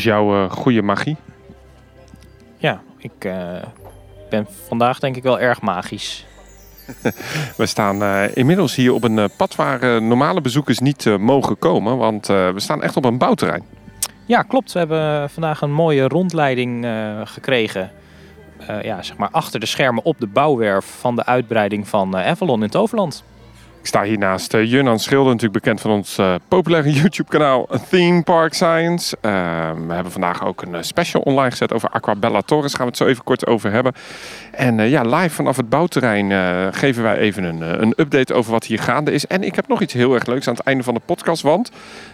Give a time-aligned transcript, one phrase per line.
[0.00, 1.16] Is jouw uh, goede magie?
[2.56, 3.56] Ja, ik uh,
[4.30, 6.26] ben vandaag denk ik wel erg magisch.
[7.56, 12.26] we staan uh, inmiddels hier op een pad waar normale bezoekers niet mogen komen, want
[12.26, 13.62] we staan echt op een bouwterrein.
[14.26, 14.72] Ja, klopt.
[14.72, 16.86] We hebben vandaag een mooie rondleiding
[17.24, 17.90] gekregen.
[18.82, 22.70] ja, zeg maar achter de schermen op de bouwwerf van de uitbreiding van Avalon in
[22.70, 23.24] Toverland.
[23.80, 28.22] Ik sta hier naast uh, Jurnan Schilder, natuurlijk bekend van ons uh, populaire YouTube-kanaal Theme
[28.22, 29.16] Park Science.
[29.22, 29.30] Uh,
[29.86, 32.74] we hebben vandaag ook een special online gezet over Aquabella Torres.
[32.74, 33.92] Gaan we het zo even kort over hebben.
[34.52, 38.78] En ja, live vanaf het bouwterrein geven wij even een, een update over wat hier
[38.78, 39.26] gaande is.
[39.26, 41.70] En ik heb nog iets heel erg leuks aan het einde van de podcast, want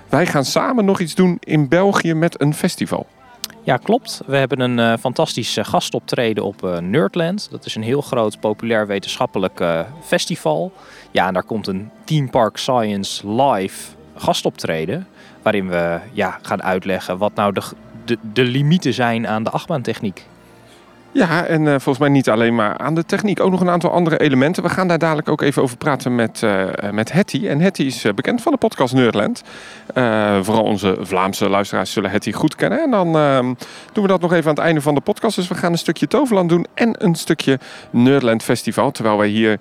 [0.09, 3.07] wij gaan samen nog iets doen in België met een festival.
[3.63, 4.21] Ja, klopt.
[4.27, 7.49] We hebben een fantastisch gastoptreden op Nerdland.
[7.51, 9.65] Dat is een heel groot populair wetenschappelijk
[10.03, 10.73] festival.
[11.17, 15.07] Ja, en daar komt een Team Park Science live gastoptreden.
[15.43, 17.63] Waarin we ja, gaan uitleggen wat nou de,
[18.05, 20.27] de, de limieten zijn aan de achtbaantechniek.
[21.13, 23.91] Ja, en uh, volgens mij niet alleen maar aan de techniek, ook nog een aantal
[23.91, 24.63] andere elementen.
[24.63, 27.47] We gaan daar dadelijk ook even over praten met, uh, met Hetty.
[27.47, 29.43] En Hetty is bekend van de podcast Nerdland.
[30.43, 32.83] Vooral onze Vlaamse luisteraars zullen Hetty goed kennen.
[32.83, 33.55] En dan ehm,
[33.93, 35.37] doen we dat nog even aan het einde van de podcast.
[35.37, 37.59] Dus we gaan een stukje Toverland doen en een stukje
[37.91, 38.91] Nerdland Festival.
[38.91, 39.59] Terwijl wij hier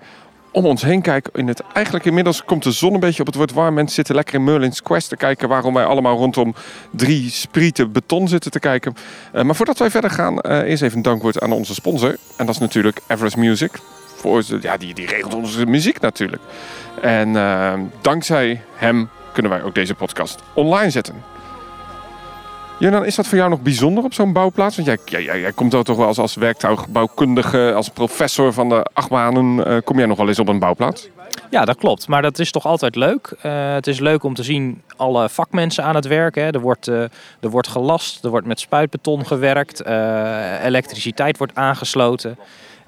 [0.56, 1.32] om ons heen kijken.
[1.34, 3.26] In het, eigenlijk inmiddels komt de zon een beetje op.
[3.26, 3.74] Het wordt warm.
[3.74, 5.48] Mensen zitten lekker in Merlin's Quest te kijken.
[5.48, 6.54] Waarom wij allemaal rondom
[6.90, 8.94] drie sprieten beton zitten te kijken.
[9.34, 12.16] Uh, maar voordat wij verder gaan, uh, eerst even een dankwoord aan onze sponsor.
[12.36, 13.70] En dat is natuurlijk Everest Music.
[14.16, 16.42] Voor, ja, die, die regelt onze muziek natuurlijk.
[17.00, 21.35] En uh, dankzij hem kunnen wij ook deze podcast online zetten.
[22.78, 24.76] Jonan, is dat voor jou nog bijzonder op zo'n bouwplaats?
[24.76, 28.86] Want jij, jij, jij komt ook toch wel als, als werktuigbouwkundige, als professor van de
[28.92, 31.08] achtbanen, uh, kom jij nog wel eens op een bouwplaats?
[31.50, 32.08] Ja, dat klopt.
[32.08, 33.34] Maar dat is toch altijd leuk.
[33.42, 36.34] Uh, het is leuk om te zien alle vakmensen aan het werk.
[36.34, 36.50] Hè.
[36.50, 37.10] Er, wordt, er
[37.40, 39.84] wordt gelast, er wordt met spuitbeton gewerkt,
[40.64, 42.38] elektriciteit wordt aangesloten.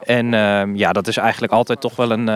[0.04, 2.30] En ehm, ja, dat is eigenlijk altijd toch wel een,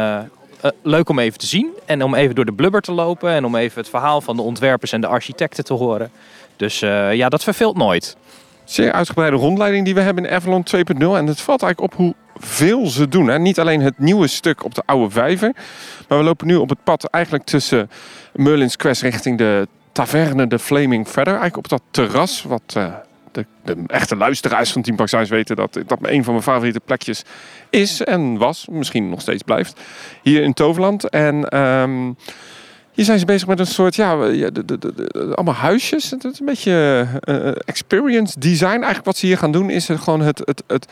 [0.82, 1.70] leuk om even te zien.
[1.84, 4.42] En om even door de blubber te lopen en om even het verhaal van de
[4.42, 6.10] ontwerpers en de architecten te horen.
[6.62, 8.16] Dus uh, ja, dat verveelt nooit.
[8.64, 10.82] Zeer uitgebreide rondleiding die we hebben in Avalon 2.0.
[10.98, 13.28] En het valt eigenlijk op hoe veel ze doen.
[13.28, 13.38] Hè.
[13.38, 15.52] Niet alleen het nieuwe stuk op de oude vijver.
[16.08, 17.90] Maar we lopen nu op het pad eigenlijk tussen
[18.32, 21.32] Merlin's Quest richting de taverne de Flaming Feather.
[21.32, 22.74] Eigenlijk op dat terras wat...
[22.76, 22.94] Uh,
[23.32, 27.22] de, de, echte luisteraars van Team Park weten dat dat een van mijn favoriete plekjes
[27.70, 28.66] is en was.
[28.70, 29.80] Misschien nog steeds blijft.
[30.22, 31.08] Hier in Toverland.
[31.08, 31.58] En...
[31.58, 32.16] Um,
[32.92, 36.10] hier zijn ze bezig met een soort, ja, de, de, de, allemaal huisjes.
[36.10, 38.66] Het is een beetje uh, experience design.
[38.66, 40.86] Eigenlijk wat ze hier gaan doen is gewoon het, het, het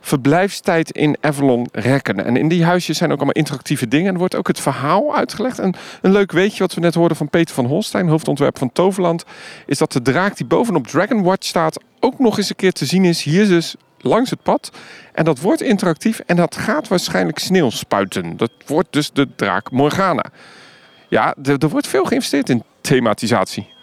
[0.00, 2.24] verblijfstijd in Avalon rekken.
[2.24, 4.06] En in die huisjes zijn ook allemaal interactieve dingen.
[4.06, 5.58] En er wordt ook het verhaal uitgelegd.
[5.58, 9.24] En een leuk weetje wat we net hoorden van Peter van Holstein, hoofdontwerp van Toverland,
[9.66, 12.86] is dat de draak die bovenop Dragon Watch staat ook nog eens een keer te
[12.86, 13.22] zien is.
[13.22, 14.70] Hier dus langs het pad.
[15.12, 18.36] En dat wordt interactief en dat gaat waarschijnlijk sneeuw spuiten.
[18.36, 20.24] Dat wordt dus de draak Morgana.
[21.08, 23.76] Ja, er, wordt veel geïnvesteerd in thematisatie.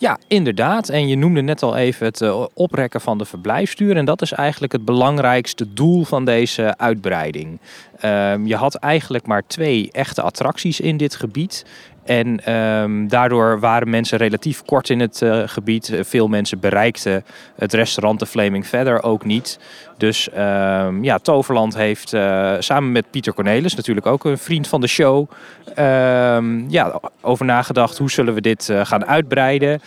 [0.00, 0.88] Ja, inderdaad.
[0.88, 3.96] En je noemde net al even het uh, oprekken van de verblijfsduur.
[3.96, 7.60] En dat is eigenlijk het belangrijkste doel van deze uitbreiding.
[7.98, 11.64] Ehm, je had eigenlijk maar twee echte attracties in dit gebied.
[12.08, 15.92] En ehm, daardoor waren mensen relatief kort in het uh, gebied.
[16.00, 17.24] Veel mensen bereikten
[17.56, 19.58] het restaurant de Flaming Feather ook niet.
[19.96, 24.80] Dus um, ja, Toverland heeft uh, samen met Pieter Cornelis, natuurlijk ook een vriend van
[24.80, 25.30] de show,
[25.78, 29.80] um, ja, over nagedacht hoe zullen we dit gaan uitbreiden.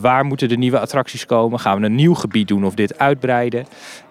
[0.00, 1.60] waar moeten de nieuwe attracties komen?
[1.60, 3.66] Gaan we een nieuw gebied doen of dit uitbreiden?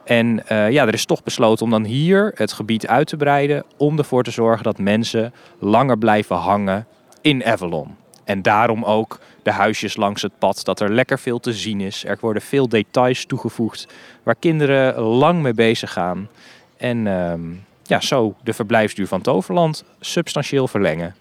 [0.05, 3.63] En ja, er is toch besloten om dan hier het gebied uit te breiden.
[3.77, 6.87] Om ervoor te zorgen dat mensen langer blijven hangen
[7.21, 7.95] in Avalon.
[8.23, 12.05] En daarom ook de huisjes langs het pad, dat er lekker veel te zien is.
[12.05, 13.87] Er worden veel details toegevoegd
[14.23, 16.29] waar kinderen lang mee bezig gaan.
[16.77, 17.41] En ehm,
[17.83, 21.15] ja, zo de verblijfsduur van Toverland substantieel verlengen.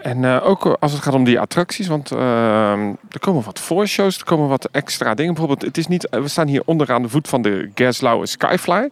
[0.00, 4.18] En uh, ook als het gaat om die attracties, want uh, er komen wat voorshows,
[4.18, 5.34] er komen wat extra dingen.
[5.34, 8.90] Bijvoorbeeld, het is niet, we staan hier onderaan de voet van de Gerstlauer Skyfly.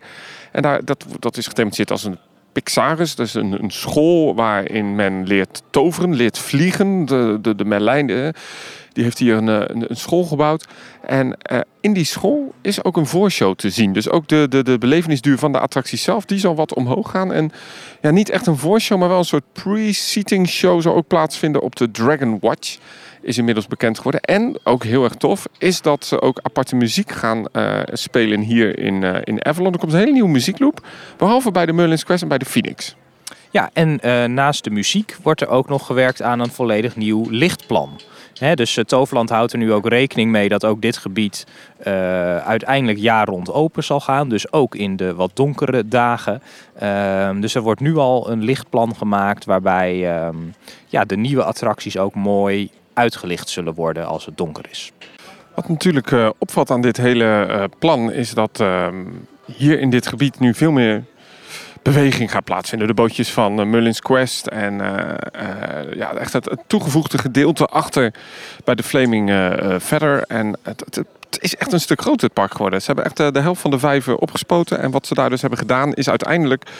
[0.52, 2.18] En daar, dat, dat is gethematiseerd als een
[2.52, 7.04] Pixaris, dat is een, school waarin men leert toveren, leert vliegen.
[7.04, 8.34] De, de, de Merlijn,
[9.00, 10.66] die heeft hier een, eh, een, een school gebouwd.
[11.06, 13.92] En uh, in die school is ook een voorshow te zien.
[13.92, 17.32] Dus ook de, de, de belevenisduur van de attractie zelf, die zal wat omhoog gaan.
[17.32, 17.52] En
[18.00, 21.76] ja, niet echt een voorshow, maar wel een soort pre-seating show zal ook plaatsvinden op
[21.76, 22.78] de Dragon Watch
[23.22, 24.20] is inmiddels bekend geworden.
[24.20, 28.78] En ook heel erg tof is dat ze ook aparte muziek gaan uh, spelen hier
[28.78, 29.72] in, uh, in Avalon.
[29.72, 30.86] Er komt een hele nieuwe muziekloop,
[31.16, 32.96] behalve bij de Merlin's Quest en bij de Phoenix.
[33.50, 34.00] Ja, en
[34.34, 38.00] naast de muziek wordt er ook nog gewerkt aan een volledig nieuw lichtplan.
[38.40, 41.46] Dus uh, Toverland houdt er nu ook rekening mee dat ook dit gebied
[41.78, 44.28] uh, uiteindelijk jaar rond open zal gaan.
[44.28, 46.42] Dus ook in de wat donkere dagen.
[46.78, 50.36] Ehm, dus er wordt nu al een lichtplan gemaakt waarbij ehm,
[50.86, 54.92] ja, de nieuwe attracties ook mooi uitgelicht zullen worden als het donker is.
[55.54, 58.88] Wat natuurlijk uh, opvalt aan dit hele plan is dat uh,
[59.46, 61.04] hier in dit gebied nu veel meer
[61.82, 62.88] beweging gaat plaatsvinden.
[62.88, 64.74] De bootjes van uh, Mullins Quest en
[65.94, 68.14] ja, echt het, toegevoegde gedeelte achter
[68.64, 69.30] bij de Flaming
[69.78, 70.24] verder.
[70.26, 71.04] En het, het,
[71.38, 72.80] is echt een stuk groter het park geworden.
[72.80, 74.80] Ze hebben echt de helft van de vijven opgespoten.
[74.80, 76.70] En wat ze daar dus hebben gedaan is uiteindelijk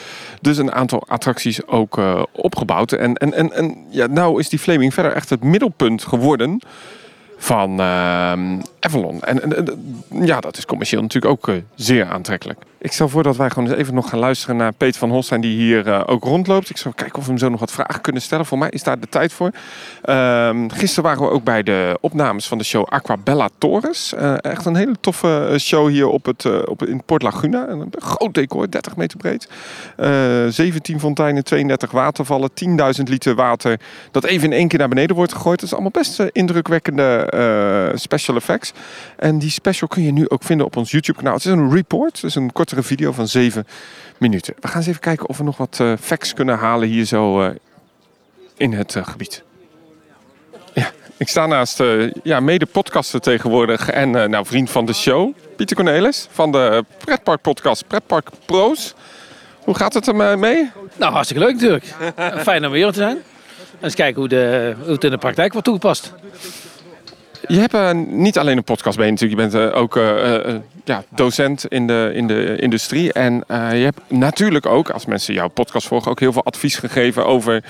[0.41, 1.99] dus een aantal attracties ook
[2.31, 2.91] opgebouwd.
[2.91, 6.61] En, en, en, en ja, nou is die Flaming verder echt het middelpunt geworden
[7.41, 8.31] van uh,
[8.79, 9.21] Avalon.
[9.21, 9.65] En, en,
[10.25, 12.59] ja, dat is commercieel natuurlijk ook zeer aantrekkelijk.
[12.83, 15.41] Ik stel voor dat wij gewoon eens even nog gaan luisteren naar Peter van Holstein,
[15.41, 16.69] die hier uh, ook rondloopt.
[16.69, 18.45] Ik zal kijken of we hem zo nog wat vragen kunnen stellen.
[18.45, 19.51] Voor mij is daar de tijd voor.
[20.05, 24.13] Uh, gisteren waren we ook bij de opnames van de show Aquabella Torres.
[24.13, 27.67] Uh, echt een hele toffe show hier op het, op, in Port Laguna.
[27.67, 29.47] Een groot decor, 30 meter breed.
[30.53, 32.49] 17 fonteinen, 32 watervallen,
[32.97, 33.79] 10.000 liter water.
[34.11, 35.59] Dat even in één keer naar beneden wordt gegooid.
[35.59, 38.73] Dat is allemaal best indrukwekkende special effects.
[39.17, 41.33] En die special kun je nu ook vinden op ons YouTube kanaal.
[41.33, 43.67] Het is een report, dus een kortere video van 7
[44.17, 44.53] minuten.
[44.59, 47.43] We gaan eens even kijken of we nog wat uh, facts kunnen halen hier zo
[47.43, 47.49] uh,
[48.57, 49.43] in het uh, gebied.
[50.73, 51.83] Ja, ik sta naast
[52.23, 57.87] ja, mede-podcaster tegenwoordig en nou, vriend van de show, Pieter Cornelis van de Pretpark podcast
[57.87, 58.93] Pretpark Pro's.
[59.63, 60.71] Hoe gaat het er mee?
[60.97, 61.85] Nou, hartstikke leuk natuurlijk.
[62.47, 63.17] Fijn om weer te zijn.
[63.17, 63.23] En
[63.81, 66.13] eens kijken hoe, de, hoe het in de praktijk wordt toegepast.
[67.47, 69.41] Je hebt uh, niet alleen een podcast je natuurlijk.
[69.41, 73.13] Je bent uh, ook uh, ja, docent in de, in de industrie.
[73.13, 77.25] En je hebt natuurlijk ook, als mensen jouw podcast volgen, ook heel veel advies gegeven
[77.25, 77.63] over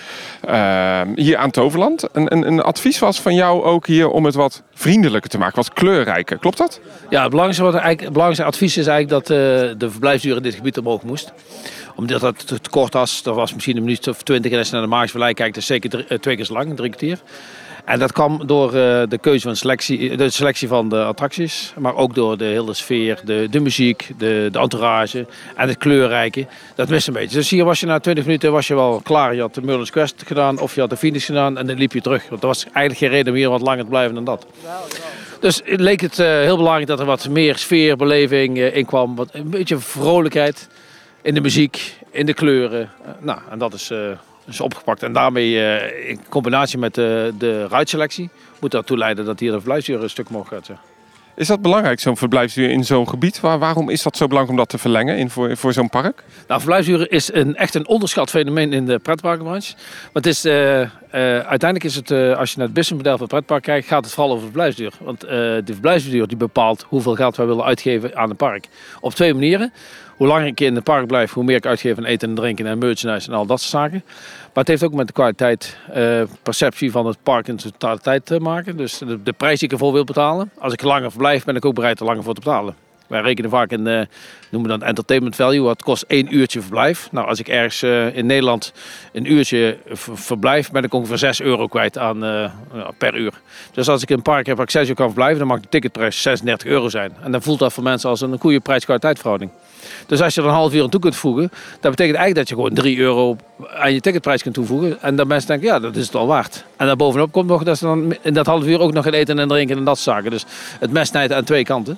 [1.15, 2.07] hier aan Toverland.
[2.11, 5.55] Een, een, een, advies was van jou ook hier om het wat vriendelijker te maken,
[5.55, 6.37] wat kleurrijker.
[6.37, 6.79] Klopt dat?
[7.09, 9.37] Ja, het belangrijkste, wat eigenlijk, advies is eigenlijk dat
[9.79, 11.33] de verblijfsduur in dit gebied omhoog moest
[11.95, 14.73] omdat het te kort was, dat was misschien een minuut of twintig en als je
[14.73, 17.19] naar de Maars kijkt, is het zeker twee keer zo lang, drie kwartier.
[17.85, 21.95] En dat kwam door uh, de keuze van selectie, de selectie van de attracties, maar
[21.95, 25.25] ook door de hele sfeer, de, de muziek, de, de entourage
[25.55, 26.47] en het kleurrijke.
[26.75, 27.37] Dat mist een beetje.
[27.37, 29.35] Dus hier was je na 20 minuten was je wel klaar.
[29.35, 31.93] Je had de Merlin's Quest gedaan of je had de Phoenix gedaan en dan liep
[31.93, 32.29] je terug.
[32.29, 34.45] Want er was eigenlijk geen reden om hier wat langer te blijven dan dat.
[35.39, 39.15] Dus leek het uh, heel belangrijk dat er wat meer sfeerbeleving in kwam.
[39.15, 40.67] Wat, een beetje vrolijkheid
[41.21, 42.89] in de muziek, in de kleuren.
[43.19, 43.91] nou, en dat is
[44.47, 45.03] is opgepakt.
[45.03, 48.29] En daarmee uh, in combinatie met de, de ruitselectie
[48.59, 50.71] moet dat leiden dat hier de verblijfsduur een stuk omhoog gaat.
[51.35, 53.39] Is dat belangrijk, zo'n verblijfsduur in zo'n gebied?
[53.39, 56.23] Waar, waarom is dat zo belangrijk om dat te verlengen in voor, voor zo'n park?
[56.47, 59.73] Nou, verblijfsduur is een, echt een onderschat fenomeen in de pretparkenbranche.
[59.75, 63.21] Maar het is, uh, uh, uiteindelijk is het, uh, als je naar het businessmodel van
[63.21, 64.93] het pretpark kijkt, gaat het vooral over verblijfsduur.
[64.99, 68.67] Want de verblijfsduur die bepaalt hoeveel geld wij willen uitgeven aan een park.
[68.99, 69.73] Op twee manieren.
[70.21, 72.65] Hoe langer ik in het park blijf, hoe meer ik uitgeef aan eten en drinken
[72.65, 74.03] en merchandise en al dat soort zaken.
[74.05, 78.39] Maar het heeft ook met de kwaliteit, uh, perceptie van het park in totaliteit te
[78.39, 78.77] maken.
[78.77, 80.51] Dus de, de, prijs die ik ervoor wil betalen.
[80.57, 82.75] Als ik langer verblijf, ben ik ook bereid er langer voor te betalen.
[83.11, 84.01] Wij rekenen vaak in, uh,
[84.49, 85.61] noemen dan entertainment value.
[85.61, 87.07] Wat kost één uurtje verblijf.
[87.11, 88.73] Nou, als ik ergens uh, in Nederland
[89.11, 89.77] een uurtje
[90.13, 92.19] verblijf, ben ik ongeveer 6 euro kwijt aan,
[92.97, 93.33] per uur.
[93.73, 95.69] Dus als ik een park heb waar ik 6 uur kan verblijven, dan mag de
[95.69, 97.13] ticketprijs 36 euro zijn.
[97.23, 99.51] En dan voelt dat voor mensen als een goede prijs-kwaliteit verhouding.
[100.05, 102.49] Dus als je er een half uur aan toe kunt voegen, dat betekent eigenlijk dat
[102.49, 103.35] je gewoon 3 euro
[103.67, 105.01] aan je ticketprijs kunt toevoegen.
[105.01, 106.65] En dan mensen denken, ja, dat is het al waard.
[106.77, 109.39] En daarbovenop komt nog dat ze dan in dat half uur ook nog gaan eten
[109.39, 110.31] en drinken en dat zaken.
[110.31, 110.45] Dus
[110.79, 111.97] het mes snijdt aan twee kanten.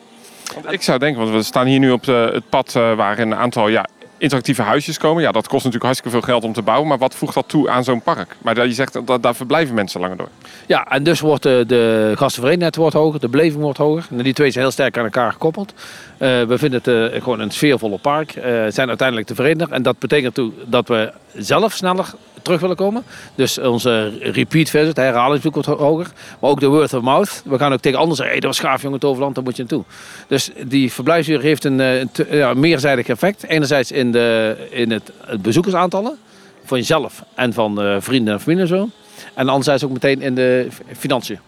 [0.69, 3.35] Ik zou denken, want we staan hier nu op de, het pad uh, waar een
[3.35, 3.85] aantal ja,
[4.17, 5.23] interactieve huisjes komen.
[5.23, 6.87] Ja, dat kost natuurlijk hartstikke veel geld om te bouwen.
[6.87, 8.35] Maar wat voegt dat toe aan zo'n park?
[8.41, 10.29] Maar je zegt, dat, daar verblijven mensen langer door.
[10.65, 14.05] Ja, en dus wordt de, de wordt hoger, de beleving wordt hoger.
[14.09, 15.73] En die twee zijn heel sterk aan elkaar gekoppeld.
[15.73, 18.35] Uh, we vinden het uh, gewoon een sfeervolle park.
[18.35, 19.71] Uh, zijn uiteindelijk tevreden.
[19.71, 23.03] En dat betekent dat we zelf sneller terug willen komen.
[23.35, 26.07] Dus onze repeat visit, herhalingsbezoek wordt hoger.
[26.39, 27.41] Maar ook de word of mouth.
[27.45, 29.61] We gaan ook tegen anderen zeggen, hey, dat was gaaf jongen Toverland, daar moet je
[29.61, 29.83] naartoe.
[30.27, 33.43] Dus die verblijfsuur heeft een, ja, meerzijdig effect.
[33.43, 36.17] Enerzijds de, in het, het bezoekersaantallen.
[36.65, 38.89] Van jezelf en van vrienden en familie en zo.
[39.33, 40.67] En anderzijds ook meteen in de
[40.97, 41.39] financiën.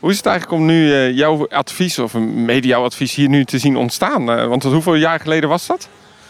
[0.00, 3.58] Hoe is het eigenlijk om nu uh, jouw advies of een media-advies hier nu te
[3.58, 4.30] zien ontstaan?
[4.30, 5.88] Uh, want hoeveel jaar geleden was dat?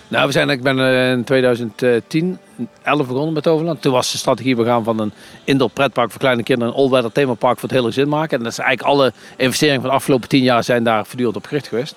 [0.08, 2.38] Nou, we zijn, ik ben in 2010,
[2.82, 3.82] 11 begonnen met Overland.
[3.82, 5.12] Toen was de strategie, we gaan van een
[5.44, 8.38] indoor pretpark voor kleine kinderen een all-weather themapark voor het hele gezin maken.
[8.38, 11.46] En dat is eigenlijk alle investeringen van de afgelopen 10 jaar zijn daar voortdurend op
[11.46, 11.94] gericht geweest.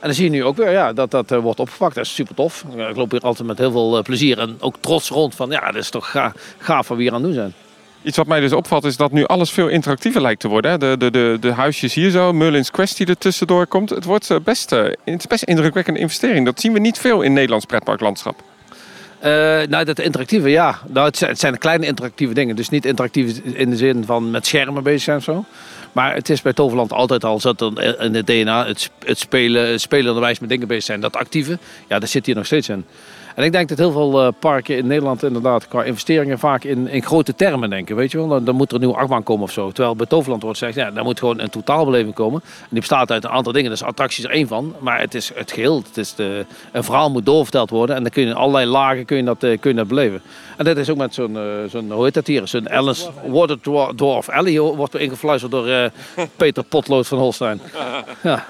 [0.00, 1.94] En dan zie je nu ook weer ja, dat dat wordt opgepakt.
[1.94, 2.64] Dat is super tof.
[2.88, 5.82] Ik loop hier altijd met heel veel plezier en ook trots rond van ja, dat
[5.82, 7.54] is toch gaaf, gaaf wat we hier aan doen zijn.
[8.02, 10.70] Iets wat mij dus opvalt is dat nu alles veel interactiever lijkt te worden.
[10.70, 10.78] Hè?
[10.78, 13.90] De, de, de, de huisjes hier zo, Merlin's Quest die er tussendoor komt.
[13.90, 16.44] Het wordt best, het is best een indrukwekkende investering.
[16.44, 18.42] Dat zien we niet veel in Nederlands pretparklandschap.
[19.24, 19.26] Uh,
[19.68, 20.78] nou, dat interactieve, ja.
[20.86, 22.56] Nou, het, zijn, het zijn kleine interactieve dingen.
[22.56, 25.44] Dus niet interactief in de zin van met schermen bezig zijn of zo.
[25.92, 27.62] Maar het is bij Toverland altijd al zat
[27.98, 31.00] in het DNA, het, het spelen, het spelenderwijs met dingen bezig zijn.
[31.00, 32.84] Dat actieve, ja, dat zit hier nog steeds in.
[33.40, 36.88] En ik denk dat heel veel uh, parken in Nederland inderdaad qua investeringen vaak in,
[36.88, 37.96] in grote termen denken.
[37.96, 39.70] Weet je wel, dan, dan moet er een nieuwe achtbaan komen of zo.
[39.70, 42.40] Terwijl bij Toverland wordt gezegd, ja, daar moet gewoon een totaalbeleving komen.
[42.44, 43.70] En die bestaat uit een aantal dingen.
[43.70, 44.74] Dus attracties er één van.
[44.78, 45.82] Maar het is het geheel.
[45.86, 47.96] Het is de, een verhaal moet doorverteld worden.
[47.96, 50.22] En dan kun je in allerlei lagen kun je dat, kun je dat beleven.
[50.56, 52.48] En dat is ook met zo'n, uh, zo'n hoe heet dat hier?
[52.48, 53.58] Zo'n Alice Water
[53.96, 55.90] Dwarf Alley wordt ingefluisterd door
[56.36, 57.60] Peter Potlood van Holstein.
[58.22, 58.46] Ja.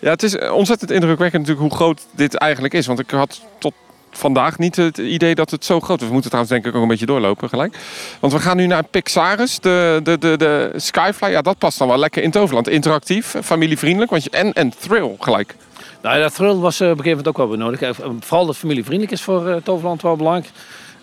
[0.00, 2.86] Ja, het is ontzettend indrukwekkend natuurlijk hoe groot dit eigenlijk is.
[2.86, 3.72] Want ik had tot
[4.10, 6.06] vandaag niet het idee dat het zo groot is.
[6.06, 7.78] We moeten trouwens denk ik ook een beetje doorlopen gelijk.
[8.20, 11.30] Want we gaan nu naar Pixaris, de, de, de, de Skyfly.
[11.30, 12.68] Ja, dat past dan wel lekker in Toverland.
[12.68, 15.56] Interactief, familievriendelijk want je, en, en thrill gelijk.
[16.02, 17.82] Nou ja, thrill was uh, op een gegeven moment ook wel benodigd.
[17.82, 20.50] Eh, vooral dat familievriendelijk is voor Toverland wel belangrijk.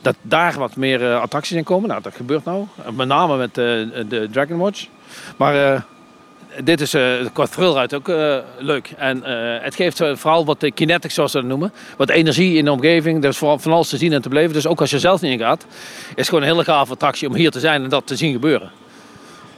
[0.02, 1.90] Dat daar wat meer attracties in komen.
[1.90, 2.66] Nou, dat gebeurt nou.
[2.92, 4.88] Met name met de Dragon Watch.
[5.38, 5.86] Maar
[6.64, 8.92] dit is uh, qua thrillride ook uh, leuk.
[8.98, 9.24] En uh,
[9.64, 11.74] het geeft vooral wat kinetics, zoals ze dat noemen.
[11.98, 13.24] Wat energie in de omgeving.
[13.24, 14.54] Er is vooral van alles te zien en te beleven.
[14.54, 17.28] Dus ook als je zelf niet in gaat, is het gewoon een hele gave attractie
[17.28, 18.72] om hier te zijn en dat te zien gebeuren.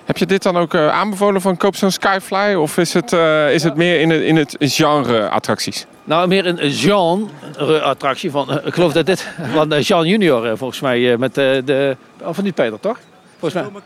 [0.05, 2.53] Heb je dit dan ook aanbevolen van koop zo'n Skyfly?
[2.53, 3.11] Of is het,
[3.51, 5.85] is het meer in het, in het genre attracties?
[6.03, 8.31] Nou, meer een genre attractie.
[8.31, 11.97] Van, ik geloof dat dit van Jean Junior volgens mij met de...
[12.23, 12.99] Of van niet Peter, toch?
[13.39, 13.81] Volgens mij.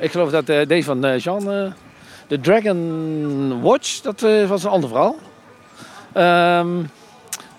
[0.00, 1.74] Ik geloof dat deze van Jean...
[2.26, 5.16] De Dragon Watch, dat uh, was een ander verhaal.
[6.60, 6.90] Um,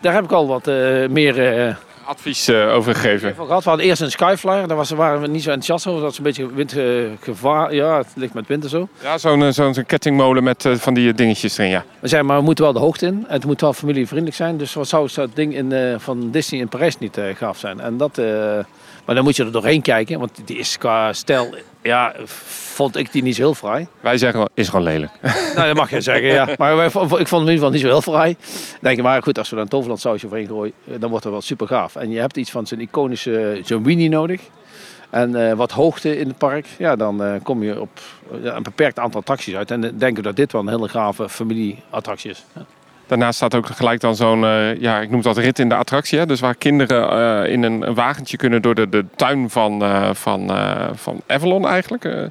[0.02, 1.68] daar heb ik al wat uh, meer...
[1.68, 3.36] Uh, Advies over gegeven.
[3.38, 6.02] We hadden eerst een Skyflyer, daar was, waren we niet zo enthousiast over.
[6.02, 7.74] Dat is een beetje windgevaar.
[7.74, 8.88] Ja, het ligt met wind en zo.
[9.02, 11.84] Ja, zo'n zo'n kettingmolen met van die dingetjes erin, ja.
[12.00, 13.26] We zeiden, maar we moeten wel de hoogte in.
[13.28, 14.58] En het moet wel familievriendelijk zijn.
[14.58, 17.80] Dus wat zou dat ding in, van Disney in Parijs niet gaaf zijn?
[17.80, 18.18] En dat...
[19.06, 21.56] Maar dan moet je er doorheen kijken, want die is qua stijl,
[21.88, 23.88] ja, vond ik die niet zo heel fraai.
[24.00, 25.12] Wij zeggen wel, is gewoon lelijk.
[25.56, 26.48] Nou, dat mag je zeggen, ja.
[26.58, 28.36] Maar ik vond hem in ieder geval niet zo heel fraai.
[28.82, 31.24] denk je, maar goed, als we dan een toverland sausje overheen gooien, eh, dan wordt
[31.24, 31.96] het wel super gaaf.
[31.96, 34.42] En je hebt iets van zijn iconische, zo'n Winnie nodig.
[35.10, 37.90] En uh, wat hoogte in het park, ja, dan uh, kom je op
[38.32, 39.72] een beperkt aantal attracties uit.
[39.72, 42.46] En denk denken dat dit wel een hele gave familieattractie is.
[42.54, 42.66] Ja.
[43.08, 46.20] Daarnaast staat ook gelijk dan zo'n, uh, ja, ik noem dat rit in de attractie.
[46.20, 46.26] Hè?
[46.26, 47.14] Dus waar kinderen
[47.46, 50.52] uh, in een, wagentje kunnen door de, de tuin van, uh, van,
[50.94, 52.30] van Avalon eigenlijk.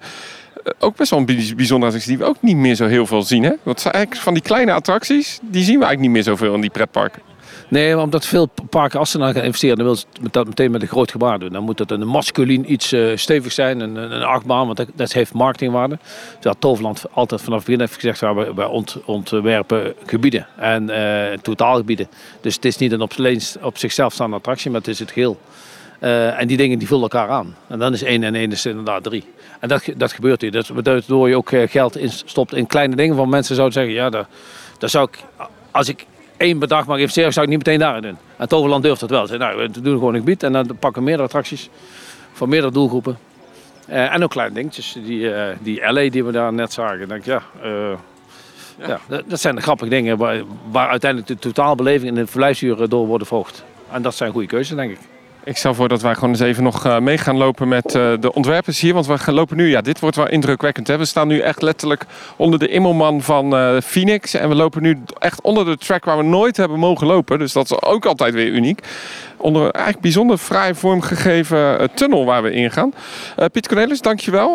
[0.78, 3.42] ook best wel een bijzondere attractie die we ook niet meer zo heel veel zien.
[3.42, 3.52] Hè?
[3.64, 6.71] Zijn eigenlijk van die kleine attracties, die zien we eigenlijk niet meer zoveel in die
[6.71, 7.23] pretparken.
[7.68, 10.82] Nee, omdat veel parken als ze dan gaan investeren, dan willen ze dat meteen met
[10.82, 11.52] een groot gebaar doen.
[11.52, 15.12] Dan moet het een masculin iets uh, stevig zijn, een, een achtbaan, want dat, dat
[15.12, 15.99] heeft marketingwaarde.
[16.40, 22.08] Dat Toverland altijd vanaf het begin heeft gezegd, we, ont, ontwerpen gebieden en uh, totaalgebieden.
[22.40, 23.12] Dus het is niet een op,
[23.62, 25.40] op zichzelf staande attractie, maar het is het geheel.
[26.00, 27.56] Uh, en die dingen die vullen elkaar aan.
[27.66, 29.25] En dan is één en één is inderdaad drie.
[29.61, 30.50] En dat, dat gebeurt hier.
[30.50, 33.16] Dat betekent door je ook geld in, stopt in kleine dingen.
[33.16, 34.26] Van mensen zouden zeggen, ja, daar,
[34.78, 38.16] daar zou ik, als ik één bedrag mag investeren, zou ik niet meteen daarin doen.
[38.36, 39.26] En Toverland durft dat wel.
[39.26, 41.70] Ze nou, we doen gewoon een gebied en dan pakken we meerdere attracties
[42.32, 43.18] voor meerdere doelgroepen.
[43.88, 44.92] Uh, en ook kleine dingetjes.
[45.04, 47.08] Die, uh, die LA die we daar net zagen.
[47.08, 47.70] Denk, ja, uh,
[48.78, 49.00] ja.
[49.08, 49.22] ja.
[49.26, 53.26] dat zijn de grappige dingen waar, waar uiteindelijk de totaalbeleving en de verblijfsuren door worden
[53.26, 53.64] verhoogd.
[53.90, 54.98] En dat zijn goede keuzes, denk ik.
[55.46, 58.12] Ik stel voor dat wij gewoon eens even nog uh, mee gaan lopen met uh,
[58.20, 58.94] de ontwerpers hier.
[58.94, 60.86] Want we lopen nu, ja, dit wordt wel indrukwekkend.
[60.86, 60.98] Hè?
[60.98, 62.04] We staan nu echt letterlijk
[62.36, 64.34] onder de immelman van uh, Phoenix.
[64.34, 67.38] En we lopen nu echt onder de track waar we nooit hebben mogen lopen.
[67.38, 68.80] Dus dat is ook altijd weer uniek.
[69.36, 72.92] Onder een eigenlijk bijzonder vrij vormgegeven tunnel waar we ingaan.
[73.52, 74.54] Piet Cornelis, dankjewel.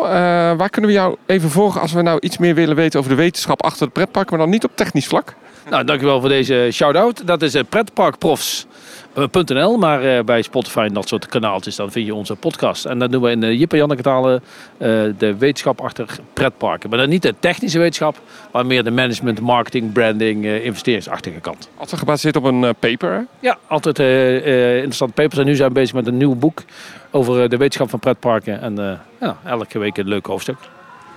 [0.56, 3.16] waar kunnen we jou even volgen als we nou iets meer willen weten over de
[3.16, 5.34] wetenschap achter het pretpark, maar dan niet op technisch vlak?
[5.70, 7.26] Nou, dankjewel voor deze shout-out.
[7.26, 8.66] Dat is Pretparkprofs.
[9.14, 12.84] .nl, maar uh, bij Spotify en dat soort kanaaltjes, dan vind je onze podcast.
[12.84, 14.88] En dan doen we in de uh, Jip en Janneke talen uh,
[15.18, 16.90] de wetenschap achter pretparken.
[16.90, 18.20] Maar dan niet de technische wetenschap,
[18.52, 21.68] maar meer de management, marketing, branding, uh, investeringsachtige kant.
[21.76, 23.26] Altijd gebaseerd op een paper?
[23.40, 25.38] Ja, altijd interessante papers.
[25.38, 26.62] En nu zijn we bezig met een nieuw boek
[27.10, 28.60] over de wetenschap van pretparken.
[28.60, 30.56] En ja, elke week een leuk hoofdstuk.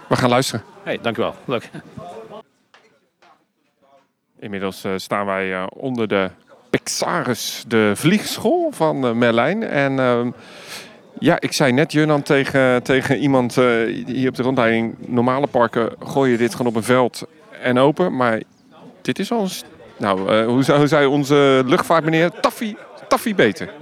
[0.09, 0.63] We gaan luisteren.
[0.83, 1.35] Hey, dankjewel.
[1.45, 1.69] Leuk.
[4.39, 6.29] Inmiddels staan wij onder de
[6.75, 9.63] Pixaris, de vliegschool van uh, Merlijn.
[9.63, 10.19] En uh,
[11.19, 14.95] ja, ik zei net, Junan, tegen, tegen iemand uh, hier op de rondleiding...
[14.99, 17.23] normale parken gooi je dit gewoon op een veld
[17.61, 18.15] en open.
[18.15, 18.41] Maar
[19.01, 19.49] dit is een
[19.97, 22.31] Nou, uh, hoe, hoe zei onze luchtvaartmeneer?
[22.41, 22.77] Taffie,
[23.07, 23.73] taffie beter.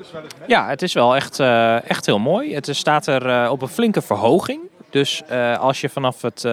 [0.47, 1.39] Ja, het is wel echt,
[1.87, 2.55] echt heel mooi.
[2.55, 4.61] Het staat er op een flinke verhoging.
[4.89, 5.23] Dus
[5.59, 6.47] als je vanaf het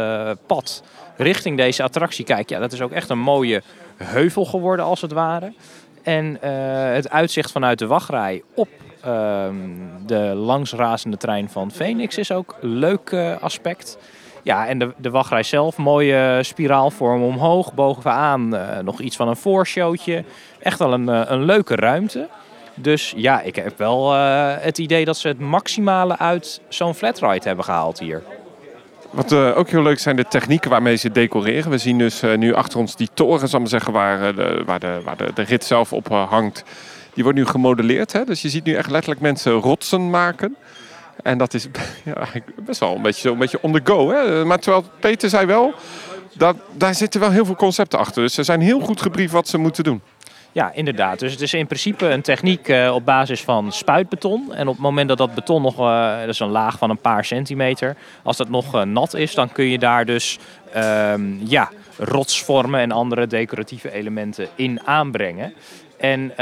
[0.46, 0.82] pad
[1.16, 3.62] richting deze attractie kijkt, ja, dat is ook echt een mooie
[3.96, 5.52] heuvel geworden als het ware.
[6.02, 6.38] En
[6.92, 8.68] het uitzicht vanuit de wachtrij op
[9.00, 9.54] ehm,
[10.06, 13.98] de langsrazende trein van Phoenix is ook een leuk aspect.
[14.42, 17.74] Ja, en de, de wachtrij zelf, mooie spiraalvorm omhoog.
[17.74, 20.24] Bovenaan uh, nog iets van een voorshowtje.
[20.58, 22.28] Echt wel een, een leuke ruimte.
[22.74, 27.64] Dus ja, ik heb wel het idee dat ze het maximale uit zo'n flatride hebben
[27.64, 28.22] gehaald hier.
[29.10, 31.70] Wat ook heel leuk zijn de technieken waarmee ze decoreren.
[31.70, 35.00] We zien dus nu achter ons die toren, zal maar zeggen, waar, de, waar, de,
[35.04, 36.64] waar de, de rit zelf op hangt.
[37.14, 38.12] Die wordt nu gemodelleerd.
[38.12, 38.24] Hè?
[38.24, 40.56] Dus je ziet nu echt letterlijk mensen rotsen maken.
[41.22, 41.66] En dat is
[42.04, 42.26] ja,
[42.64, 44.10] best wel een beetje, een beetje on the go.
[44.10, 44.44] Hè?
[44.44, 45.74] Maar terwijl Peter zei wel,
[46.36, 48.22] dat, daar zitten wel heel veel concepten achter.
[48.22, 50.02] Dus ze zijn heel goed gebriefd wat ze moeten doen.
[50.52, 51.18] Ja, inderdaad.
[51.18, 54.54] Dus het is in principe een techniek uh, op basis van spuitbeton.
[54.54, 56.98] En op het moment dat dat beton nog, uh, dat is een laag van een
[56.98, 60.38] paar centimeter, als dat nog uh, nat is, dan kun je daar dus
[60.76, 65.54] um, ja, rotsvormen en andere decoratieve elementen in aanbrengen.
[65.98, 66.32] En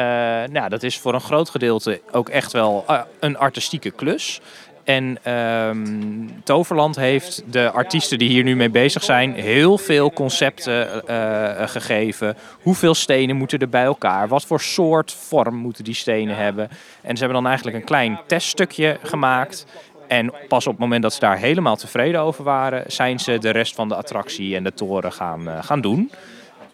[0.53, 2.85] nou, dat is voor een groot gedeelte ook echt wel
[3.21, 4.41] een artistieke klus.
[4.89, 11.03] En um, Toverland heeft de artiesten die hier nu mee bezig zijn heel veel concepten
[11.11, 12.37] uh, gegeven.
[12.63, 14.29] Hoeveel stenen moeten er bij elkaar?
[14.29, 16.69] Wat voor soort vorm moeten die stenen hebben?
[17.01, 19.67] En ze hebben dan eigenlijk een klein teststukje gemaakt.
[20.07, 23.51] En pas op het moment dat ze daar helemaal tevreden over waren, zijn ze de
[23.51, 26.11] rest van de attractie en de toren gaan, uh, gaan doen.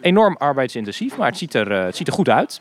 [0.00, 2.61] Enorm arbeidsintensief, maar het ziet er, uh, het ziet er goed uit.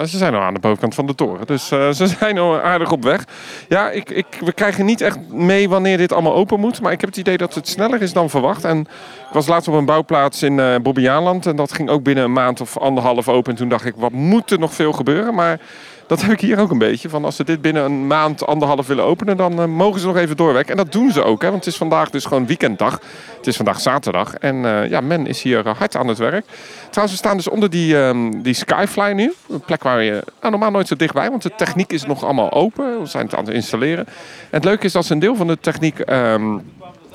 [0.00, 2.92] Ze zijn al aan de bovenkant van de toren, dus uh, ze zijn al aardig
[2.92, 3.24] op weg.
[3.68, 6.80] Ja, ik, ik, we krijgen niet echt mee wanneer dit allemaal open moet.
[6.80, 8.64] Maar ik heb het idee dat het sneller is dan verwacht.
[8.64, 11.46] En ik was laatst op een bouwplaats in uh, Bobbejaanland.
[11.46, 13.52] En dat ging ook binnen een maand of anderhalf open.
[13.52, 15.34] En toen dacht ik, wat moet er nog veel gebeuren?
[15.34, 15.60] Maar
[16.10, 17.08] dat heb ik hier ook een beetje.
[17.08, 20.16] Van als ze dit binnen een maand, anderhalf willen openen, dan uh, mogen ze nog
[20.16, 20.70] even doorwerken.
[20.70, 23.00] En dat doen ze ook, hè, want het is vandaag dus gewoon weekenddag.
[23.36, 24.34] Het is vandaag zaterdag.
[24.34, 26.44] En uh, ja, men is hier hard aan het werk.
[26.90, 29.32] Trouwens, we staan dus onder die, um, die Skyfly nu.
[29.48, 32.52] Een plek waar je nou, normaal nooit zo dichtbij, want de techniek is nog allemaal
[32.52, 33.00] open.
[33.00, 34.06] We zijn het aan het installeren.
[34.06, 34.14] En
[34.50, 36.62] het leuke is dat ze een deel van de techniek um,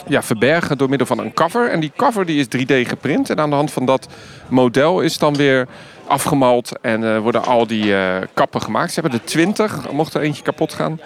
[0.07, 1.69] ja, verbergen door middel van een cover.
[1.69, 3.29] En die cover die is 3D geprint.
[3.29, 4.07] En aan de hand van dat
[4.47, 5.67] model is dan weer
[6.07, 8.93] afgemald en uh, worden al die uh, kappen gemaakt.
[8.93, 10.99] Ze hebben er 20, mocht er eentje kapot gaan.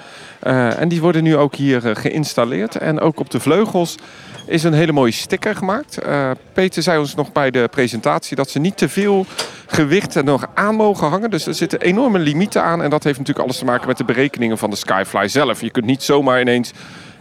[0.44, 2.76] Uh, en die worden nu ook hier geïnstalleerd.
[2.76, 3.96] En ook op de vleugels
[4.46, 6.00] is een hele mooie sticker gemaakt.
[6.54, 9.26] Peter zei ons nog bij de presentatie dat ze niet te veel
[9.68, 11.30] gewicht er nog aan mogen hangen.
[11.30, 12.84] Dus er zitten enorme limieten aan.
[12.84, 15.62] En dat heeft natuurlijk alles te maken met de berekeningen van de Skyfly zelf.
[15.62, 16.72] Je kunt niet zomaar ineens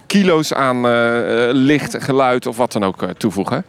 [0.09, 0.81] kilo's aan
[1.53, 3.65] licht, geluid of wat dan ook toevoegen.